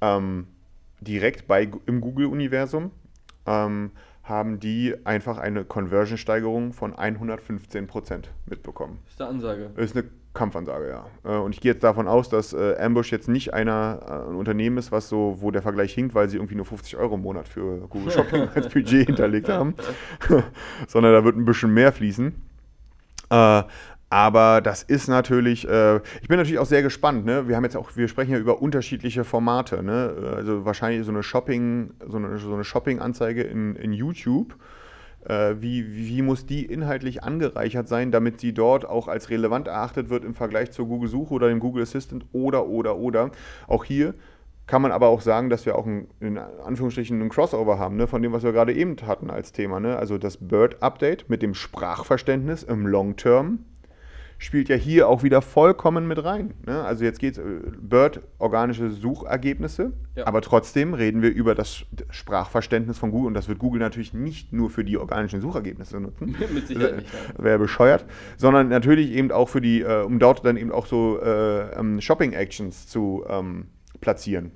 ähm, 0.00 0.46
direkt 1.00 1.46
bei, 1.46 1.70
im 1.86 2.00
Google-Universum, 2.00 2.90
ähm, 3.46 3.90
haben 4.22 4.60
die 4.60 4.94
einfach 5.04 5.38
eine 5.38 5.64
Conversion-Steigerung 5.64 6.72
von 6.72 6.94
115% 6.94 8.24
mitbekommen. 8.46 8.98
Ist 9.08 9.20
eine 9.20 9.30
Ansage. 9.30 9.70
Ist 9.76 9.96
eine 9.96 10.06
Kampfansage, 10.32 10.88
ja. 10.88 11.06
Äh, 11.24 11.38
und 11.38 11.54
ich 11.54 11.60
gehe 11.60 11.72
jetzt 11.72 11.82
davon 11.82 12.06
aus, 12.06 12.28
dass 12.28 12.52
äh, 12.52 12.76
Ambush 12.78 13.10
jetzt 13.10 13.28
nicht 13.28 13.52
einer, 13.52 14.00
äh, 14.06 14.30
ein 14.30 14.36
Unternehmen 14.36 14.78
ist, 14.78 14.92
was 14.92 15.08
so, 15.08 15.38
wo 15.40 15.50
der 15.50 15.62
Vergleich 15.62 15.92
hinkt, 15.92 16.14
weil 16.14 16.28
sie 16.28 16.36
irgendwie 16.36 16.54
nur 16.54 16.66
50 16.66 16.96
Euro 16.96 17.16
im 17.16 17.22
Monat 17.22 17.48
für 17.48 17.88
Google 17.88 18.12
Shopping 18.12 18.48
als 18.54 18.68
Budget 18.68 19.06
hinterlegt 19.06 19.48
haben, 19.48 19.74
sondern 20.86 21.12
da 21.12 21.24
wird 21.24 21.36
ein 21.36 21.44
bisschen 21.44 21.74
mehr 21.74 21.92
fließen. 21.92 22.34
Aber 24.10 24.60
das 24.60 24.82
ist 24.82 25.08
natürlich, 25.08 25.64
ich 25.64 26.28
bin 26.28 26.36
natürlich 26.36 26.58
auch 26.58 26.66
sehr 26.66 26.82
gespannt. 26.82 27.24
Ne? 27.24 27.48
Wir 27.48 27.56
haben 27.56 27.64
jetzt 27.64 27.76
auch, 27.76 27.96
wir 27.96 28.08
sprechen 28.08 28.32
ja 28.32 28.38
über 28.38 28.60
unterschiedliche 28.60 29.24
Formate. 29.24 29.82
Ne? 29.82 30.34
Also 30.36 30.64
wahrscheinlich 30.64 31.06
so 31.06 31.12
eine 31.12 31.22
Shopping, 31.22 31.92
so 32.06 32.16
eine, 32.16 32.36
so 32.38 32.52
eine 32.52 32.64
Shopping-Anzeige 32.64 33.42
in, 33.42 33.76
in 33.76 33.92
YouTube 33.92 34.56
äh, 35.24 35.56
wie, 35.58 35.94
wie 35.94 36.22
muss 36.22 36.46
die 36.46 36.64
inhaltlich 36.64 37.22
angereichert 37.22 37.88
sein, 37.88 38.10
damit 38.10 38.40
sie 38.40 38.52
dort 38.52 38.88
auch 38.88 39.08
als 39.08 39.30
relevant 39.30 39.68
erachtet 39.68 40.10
wird 40.10 40.24
im 40.24 40.34
Vergleich 40.34 40.70
zur 40.72 40.86
Google-Suche 40.86 41.34
oder 41.34 41.48
dem 41.48 41.60
Google 41.60 41.82
Assistant 41.82 42.26
oder, 42.32 42.66
oder, 42.66 42.96
oder. 42.96 43.30
Auch 43.66 43.84
hier 43.84 44.14
kann 44.66 44.82
man 44.82 44.92
aber 44.92 45.08
auch 45.08 45.20
sagen, 45.20 45.50
dass 45.50 45.66
wir 45.66 45.76
auch 45.76 45.86
ein, 45.86 46.06
in 46.20 46.38
Anführungsstrichen 46.38 47.20
einen 47.20 47.28
Crossover 47.28 47.78
haben, 47.78 47.96
ne, 47.96 48.06
von 48.06 48.22
dem, 48.22 48.32
was 48.32 48.44
wir 48.44 48.52
gerade 48.52 48.72
eben 48.72 48.96
hatten 49.04 49.30
als 49.30 49.52
Thema. 49.52 49.80
Ne? 49.80 49.96
Also 49.96 50.16
das 50.16 50.36
Bird-Update 50.36 51.28
mit 51.28 51.42
dem 51.42 51.54
Sprachverständnis 51.54 52.62
im 52.62 52.86
Long-Term 52.86 53.64
spielt 54.40 54.70
ja 54.70 54.76
hier 54.76 55.06
auch 55.06 55.22
wieder 55.22 55.42
vollkommen 55.42 56.08
mit 56.08 56.24
rein. 56.24 56.54
Ne? 56.66 56.82
Also 56.82 57.04
jetzt 57.04 57.18
geht 57.18 57.36
es 57.36 57.38
äh, 57.38 57.60
Bird 57.78 58.22
organische 58.38 58.90
Suchergebnisse, 58.90 59.92
ja. 60.16 60.26
aber 60.26 60.40
trotzdem 60.40 60.94
reden 60.94 61.20
wir 61.20 61.30
über 61.30 61.54
das 61.54 61.84
Sprachverständnis 62.08 62.96
von 62.96 63.10
Google 63.10 63.28
und 63.28 63.34
das 63.34 63.48
wird 63.48 63.58
Google 63.58 63.80
natürlich 63.80 64.14
nicht 64.14 64.52
nur 64.52 64.70
für 64.70 64.82
die 64.82 64.96
organischen 64.96 65.42
Suchergebnisse 65.42 66.00
nutzen. 66.00 66.34
mit 66.54 66.66
Sicherheit 66.66 66.96
nicht. 66.96 67.12
Wäre 67.38 67.58
bescheuert, 67.58 68.06
sondern 68.38 68.68
natürlich 68.68 69.10
eben 69.10 69.30
auch 69.30 69.50
für 69.50 69.60
die, 69.60 69.82
äh, 69.82 70.02
um 70.02 70.18
dort 70.18 70.44
dann 70.44 70.56
eben 70.56 70.72
auch 70.72 70.86
so 70.86 71.20
äh, 71.20 71.78
ähm, 71.78 72.00
Shopping 72.00 72.32
Actions 72.32 72.88
zu 72.88 73.24
ähm, 73.28 73.66
platzieren. 74.00 74.52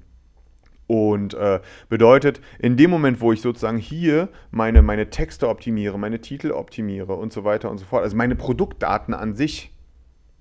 Und 0.87 1.35
äh, 1.35 1.61
bedeutet, 1.91 2.41
in 2.59 2.77
dem 2.77 2.91
Moment, 2.91 3.21
wo 3.21 3.33
ich 3.33 3.41
sozusagen 3.43 3.79
hier 3.79 4.29
meine, 4.51 4.81
meine 4.81 5.11
Texte 5.11 5.49
optimiere, 5.49 5.99
meine 5.99 6.21
Titel 6.21 6.53
optimiere 6.53 7.15
und 7.15 7.33
so 7.33 7.45
weiter 7.45 7.71
und 7.71 7.79
so 7.79 7.85
fort, 7.85 8.03
also 8.03 8.17
meine 8.17 8.35
Produktdaten 8.35 9.15
an 9.15 9.35
sich 9.35 9.74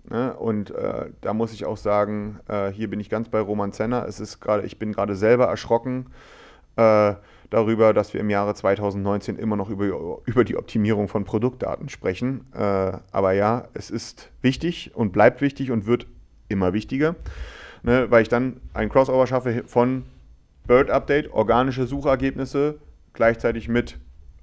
Ne? 0.09 0.33
Und 0.33 0.71
äh, 0.71 1.09
da 1.21 1.33
muss 1.33 1.53
ich 1.53 1.65
auch 1.65 1.77
sagen, 1.77 2.39
äh, 2.47 2.71
hier 2.71 2.89
bin 2.89 2.99
ich 2.99 3.09
ganz 3.09 3.29
bei 3.29 3.39
Roman 3.39 3.71
Zenner. 3.71 4.05
Es 4.07 4.19
ist 4.19 4.39
gerade, 4.39 4.65
ich 4.65 4.79
bin 4.79 4.91
gerade 4.91 5.15
selber 5.15 5.45
erschrocken 5.45 6.07
äh, 6.75 7.13
darüber, 7.49 7.93
dass 7.93 8.13
wir 8.13 8.21
im 8.21 8.29
Jahre 8.29 8.55
2019 8.55 9.37
immer 9.37 9.55
noch 9.55 9.69
über, 9.69 10.19
über 10.25 10.43
die 10.43 10.57
Optimierung 10.57 11.07
von 11.07 11.23
Produktdaten 11.23 11.89
sprechen. 11.89 12.45
Äh, 12.53 12.97
aber 13.11 13.33
ja, 13.33 13.67
es 13.73 13.89
ist 13.89 14.31
wichtig 14.41 14.91
und 14.95 15.11
bleibt 15.13 15.41
wichtig 15.41 15.71
und 15.71 15.85
wird 15.85 16.07
immer 16.49 16.73
wichtiger, 16.73 17.15
ne? 17.83 18.07
weil 18.09 18.23
ich 18.23 18.29
dann 18.29 18.59
ein 18.73 18.89
Crossover 18.89 19.27
schaffe 19.27 19.63
von 19.65 20.03
Bird 20.67 20.89
Update, 20.89 21.31
organische 21.31 21.87
Suchergebnisse, 21.87 22.79
gleichzeitig 23.13 23.67
mit 23.67 23.97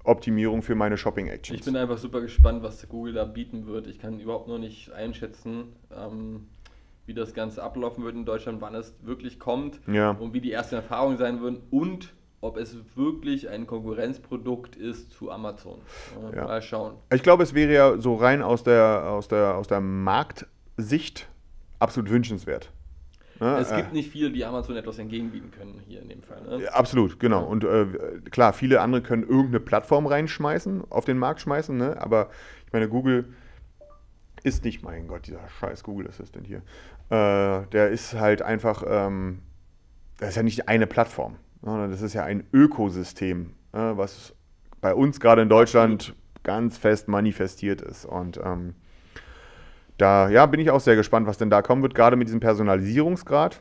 Optimierung 0.04 0.62
für 0.62 0.74
meine 0.74 0.96
Shopping-Actions. 0.96 1.58
Ich 1.58 1.64
bin 1.64 1.76
einfach 1.76 1.98
super 1.98 2.20
gespannt, 2.20 2.62
was 2.62 2.88
Google 2.88 3.12
da 3.12 3.24
bieten 3.24 3.66
wird. 3.66 3.86
Ich 3.86 3.98
kann 3.98 4.18
überhaupt 4.18 4.48
noch 4.48 4.58
nicht 4.58 4.92
einschätzen, 4.92 5.74
ähm, 5.94 6.46
wie 7.06 7.14
das 7.14 7.34
Ganze 7.34 7.62
ablaufen 7.62 8.04
wird 8.04 8.14
in 8.14 8.24
Deutschland, 8.24 8.60
wann 8.60 8.74
es 8.74 8.94
wirklich 9.02 9.38
kommt 9.38 9.80
ja. 9.86 10.12
und 10.12 10.32
wie 10.32 10.40
die 10.40 10.52
ersten 10.52 10.76
Erfahrungen 10.76 11.18
sein 11.18 11.40
würden 11.40 11.60
und 11.70 12.14
ob 12.40 12.56
es 12.56 12.76
wirklich 12.94 13.48
ein 13.50 13.66
Konkurrenzprodukt 13.66 14.76
ist 14.76 15.12
zu 15.12 15.30
Amazon. 15.30 15.80
Äh, 16.32 16.36
ja. 16.36 16.44
Mal 16.44 16.62
schauen. 16.62 16.94
Ich 17.12 17.22
glaube, 17.22 17.42
es 17.42 17.52
wäre 17.52 17.72
ja 17.72 17.98
so 17.98 18.14
rein 18.14 18.42
aus 18.42 18.62
der, 18.62 19.04
aus 19.10 19.28
der, 19.28 19.56
aus 19.56 19.68
der 19.68 19.80
Marktsicht 19.80 21.28
absolut 21.78 22.10
wünschenswert. 22.10 22.70
Ne? 23.40 23.56
Es 23.58 23.74
gibt 23.74 23.92
äh, 23.92 23.94
nicht 23.94 24.10
viele, 24.10 24.30
die 24.30 24.44
Amazon 24.44 24.76
etwas 24.76 24.98
entgegenbieten 24.98 25.50
können 25.50 25.80
hier 25.86 26.02
in 26.02 26.08
dem 26.08 26.22
Fall. 26.22 26.42
Ne? 26.42 26.72
Absolut, 26.72 27.18
genau. 27.18 27.44
Und 27.44 27.64
äh, 27.64 27.86
klar, 28.30 28.52
viele 28.52 28.80
andere 28.80 29.02
können 29.02 29.22
irgendeine 29.22 29.60
Plattform 29.60 30.06
reinschmeißen, 30.06 30.84
auf 30.90 31.06
den 31.06 31.18
Markt 31.18 31.40
schmeißen, 31.40 31.76
ne? 31.76 32.00
aber 32.00 32.28
ich 32.66 32.72
meine, 32.72 32.88
Google 32.88 33.32
ist 34.42 34.64
nicht, 34.64 34.82
mein 34.82 35.08
Gott, 35.08 35.26
dieser 35.26 35.48
scheiß 35.48 35.82
Google 35.82 36.08
Assistant 36.08 36.46
hier. 36.46 36.62
Äh, 37.08 37.66
der 37.68 37.88
ist 37.88 38.14
halt 38.14 38.42
einfach, 38.42 38.84
ähm, 38.86 39.40
das 40.18 40.30
ist 40.30 40.36
ja 40.36 40.42
nicht 40.42 40.68
eine 40.68 40.86
Plattform, 40.86 41.36
sondern 41.62 41.90
das 41.90 42.02
ist 42.02 42.14
ja 42.14 42.24
ein 42.24 42.44
Ökosystem, 42.52 43.54
äh, 43.72 43.78
was 43.78 44.34
bei 44.80 44.94
uns 44.94 45.18
gerade 45.18 45.42
in 45.42 45.48
Deutschland 45.48 46.14
ganz 46.42 46.78
fest 46.78 47.08
manifestiert 47.08 47.80
ist. 47.82 48.04
Und 48.04 48.38
ähm, 48.42 48.74
da 50.00 50.28
ja, 50.30 50.46
bin 50.46 50.60
ich 50.60 50.70
auch 50.70 50.80
sehr 50.80 50.96
gespannt, 50.96 51.26
was 51.26 51.38
denn 51.38 51.50
da 51.50 51.62
kommen 51.62 51.82
wird, 51.82 51.94
gerade 51.94 52.16
mit 52.16 52.28
diesem 52.28 52.40
Personalisierungsgrad. 52.40 53.60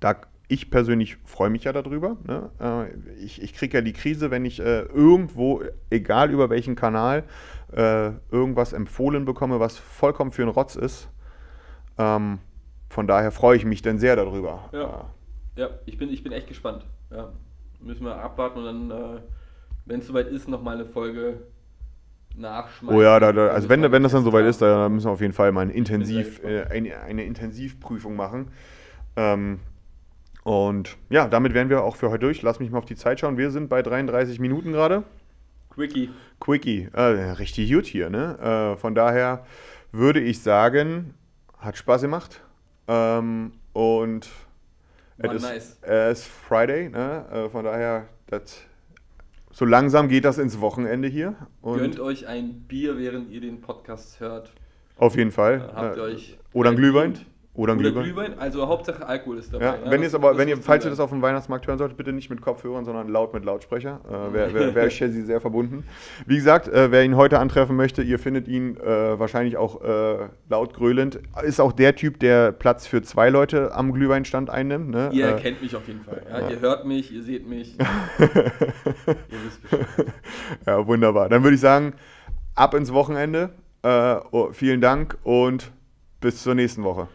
Da, 0.00 0.16
ich 0.48 0.70
persönlich 0.70 1.16
freue 1.24 1.50
mich 1.50 1.64
ja 1.64 1.72
darüber. 1.72 2.16
Ne? 2.24 2.50
Äh, 2.60 3.22
ich 3.22 3.42
ich 3.42 3.54
kriege 3.54 3.78
ja 3.78 3.82
die 3.82 3.92
Krise, 3.92 4.30
wenn 4.30 4.44
ich 4.44 4.60
äh, 4.60 4.82
irgendwo, 4.82 5.62
egal 5.90 6.30
über 6.30 6.50
welchen 6.50 6.76
Kanal, 6.76 7.24
äh, 7.72 8.12
irgendwas 8.30 8.72
empfohlen 8.72 9.24
bekomme, 9.24 9.60
was 9.60 9.76
vollkommen 9.76 10.32
für 10.32 10.42
einen 10.42 10.50
Rotz 10.50 10.76
ist. 10.76 11.08
Ähm, 11.98 12.38
von 12.88 13.06
daher 13.06 13.30
freue 13.30 13.56
ich 13.56 13.64
mich 13.64 13.82
denn 13.82 13.98
sehr 13.98 14.16
darüber. 14.16 14.68
Ja, 14.72 15.10
ja 15.56 15.70
ich, 15.84 15.98
bin, 15.98 16.10
ich 16.10 16.22
bin 16.22 16.32
echt 16.32 16.48
gespannt. 16.48 16.86
Ja. 17.10 17.32
Müssen 17.80 18.04
wir 18.04 18.16
abwarten 18.16 18.60
und 18.60 18.64
dann, 18.64 18.90
äh, 18.90 19.20
wenn 19.84 20.00
es 20.00 20.06
soweit 20.06 20.28
ist, 20.28 20.48
nochmal 20.48 20.76
eine 20.76 20.86
Folge 20.86 21.42
nachschmeißen. 22.36 22.98
Oh 22.98 23.02
ja, 23.02 23.20
da, 23.20 23.32
da, 23.32 23.48
also 23.48 23.68
wenn, 23.68 23.82
wenn 23.90 24.02
das 24.02 24.12
dann 24.12 24.24
soweit 24.24 24.46
ist, 24.46 24.60
dann 24.62 24.94
müssen 24.94 25.06
wir 25.06 25.12
auf 25.12 25.20
jeden 25.20 25.32
Fall 25.32 25.52
mal 25.52 25.62
ein 25.62 25.70
Intensiv, 25.70 26.42
äh, 26.44 26.64
eine, 26.64 27.00
eine, 27.00 27.24
Intensivprüfung 27.24 28.16
machen. 28.16 28.48
Ähm, 29.16 29.60
und 30.42 30.96
ja, 31.08 31.26
damit 31.26 31.54
wären 31.54 31.70
wir 31.70 31.82
auch 31.82 31.96
für 31.96 32.10
heute 32.10 32.26
durch. 32.26 32.42
Lass 32.42 32.60
mich 32.60 32.70
mal 32.70 32.78
auf 32.78 32.84
die 32.84 32.96
Zeit 32.96 33.20
schauen. 33.20 33.38
Wir 33.38 33.50
sind 33.50 33.68
bei 33.68 33.82
33 33.82 34.40
Minuten 34.40 34.72
gerade. 34.72 35.04
Quickie. 35.70 36.10
Quickie. 36.40 36.88
Äh, 36.92 37.02
richtig 37.02 37.72
gut 37.72 37.86
hier, 37.86 38.10
ne? 38.10 38.74
Äh, 38.74 38.76
von 38.78 38.94
daher 38.94 39.44
würde 39.90 40.20
ich 40.20 40.42
sagen, 40.42 41.14
hat 41.58 41.76
Spaß 41.76 42.02
gemacht. 42.02 42.42
Ähm, 42.86 43.52
und 43.72 44.28
es 45.18 45.32
ist, 45.32 45.42
nice. 45.42 45.78
ist 46.12 46.26
Friday, 46.26 46.90
ne? 46.90 47.24
Äh, 47.32 47.48
von 47.48 47.64
daher, 47.64 48.06
das 48.26 48.60
so 49.54 49.64
langsam 49.64 50.08
geht 50.08 50.24
das 50.24 50.38
ins 50.38 50.60
Wochenende 50.60 51.06
hier. 51.06 51.36
Gönnt 51.62 52.00
euch 52.00 52.26
ein 52.26 52.64
Bier, 52.66 52.98
während 52.98 53.30
ihr 53.30 53.40
den 53.40 53.60
Podcast 53.60 54.18
hört. 54.18 54.52
Auf 54.96 55.16
jeden 55.16 55.30
Fall. 55.30 55.70
Habt 55.74 55.96
ihr 55.96 56.02
euch 56.02 56.36
Oder 56.52 56.70
ein 56.70 56.76
Glühwein. 56.76 57.18
Oder 57.56 57.74
Oder 57.74 57.82
Glühwein. 57.82 58.02
Glühwein. 58.02 58.38
Also 58.38 58.66
Hauptsache 58.66 59.06
Alkohol 59.06 59.38
ist 59.38 59.54
dabei. 59.54 59.64
Ja, 59.64 59.76
ja, 59.84 59.90
wenn 59.90 60.02
ihr 60.02 60.12
aber, 60.12 60.36
wenn 60.36 60.48
ihr, 60.48 60.56
falls 60.56 60.84
ihr 60.84 60.90
das 60.90 60.98
auf 60.98 61.10
dem 61.10 61.22
Weihnachtsmarkt 61.22 61.68
hören 61.68 61.78
solltet, 61.78 61.96
bitte 61.96 62.12
nicht 62.12 62.28
mit 62.28 62.40
Kopfhörern, 62.40 62.84
sondern 62.84 63.08
laut 63.08 63.32
mit 63.32 63.44
Lautsprecher. 63.44 64.00
Äh, 64.08 64.34
Wäre 64.34 64.54
wär, 64.54 64.74
wär 64.74 64.88
Chelsea 64.88 65.24
sehr 65.24 65.40
verbunden. 65.40 65.84
Wie 66.26 66.34
gesagt, 66.34 66.66
äh, 66.66 66.90
wer 66.90 67.04
ihn 67.04 67.16
heute 67.16 67.38
antreffen 67.38 67.76
möchte, 67.76 68.02
ihr 68.02 68.18
findet 68.18 68.48
ihn 68.48 68.76
äh, 68.76 69.18
wahrscheinlich 69.20 69.56
auch 69.56 69.82
äh, 69.82 70.28
laut 70.48 70.74
grölend. 70.74 71.20
Ist 71.44 71.60
auch 71.60 71.70
der 71.70 71.94
Typ, 71.94 72.18
der 72.18 72.50
Platz 72.50 72.88
für 72.88 73.02
zwei 73.02 73.30
Leute 73.30 73.72
am 73.72 73.92
Glühweinstand 73.92 74.50
einnimmt. 74.50 74.90
Ne? 74.90 75.10
Ihr 75.12 75.26
erkennt 75.26 75.62
mich 75.62 75.76
auf 75.76 75.86
jeden 75.86 76.00
Fall. 76.00 76.22
Ja? 76.28 76.50
Ihr 76.50 76.60
hört 76.60 76.86
mich, 76.86 77.12
ihr 77.12 77.22
seht 77.22 77.48
mich. 77.48 77.78
ihr 78.18 78.28
wisst 79.44 79.62
Bescheid. 79.62 79.86
Ja, 80.66 80.84
wunderbar. 80.84 81.28
Dann 81.28 81.44
würde 81.44 81.54
ich 81.54 81.60
sagen, 81.60 81.92
ab 82.56 82.74
ins 82.74 82.92
Wochenende. 82.92 83.50
Äh, 83.82 84.16
oh, 84.32 84.48
vielen 84.52 84.80
Dank 84.80 85.18
und 85.22 85.70
bis 86.20 86.42
zur 86.42 86.56
nächsten 86.56 86.82
Woche. 86.82 87.06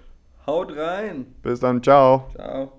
Haut 0.49 0.75
rein. 0.75 1.35
Bis 1.43 1.59
dann. 1.59 1.83
Ciao. 1.83 2.31
Ciao. 2.33 2.78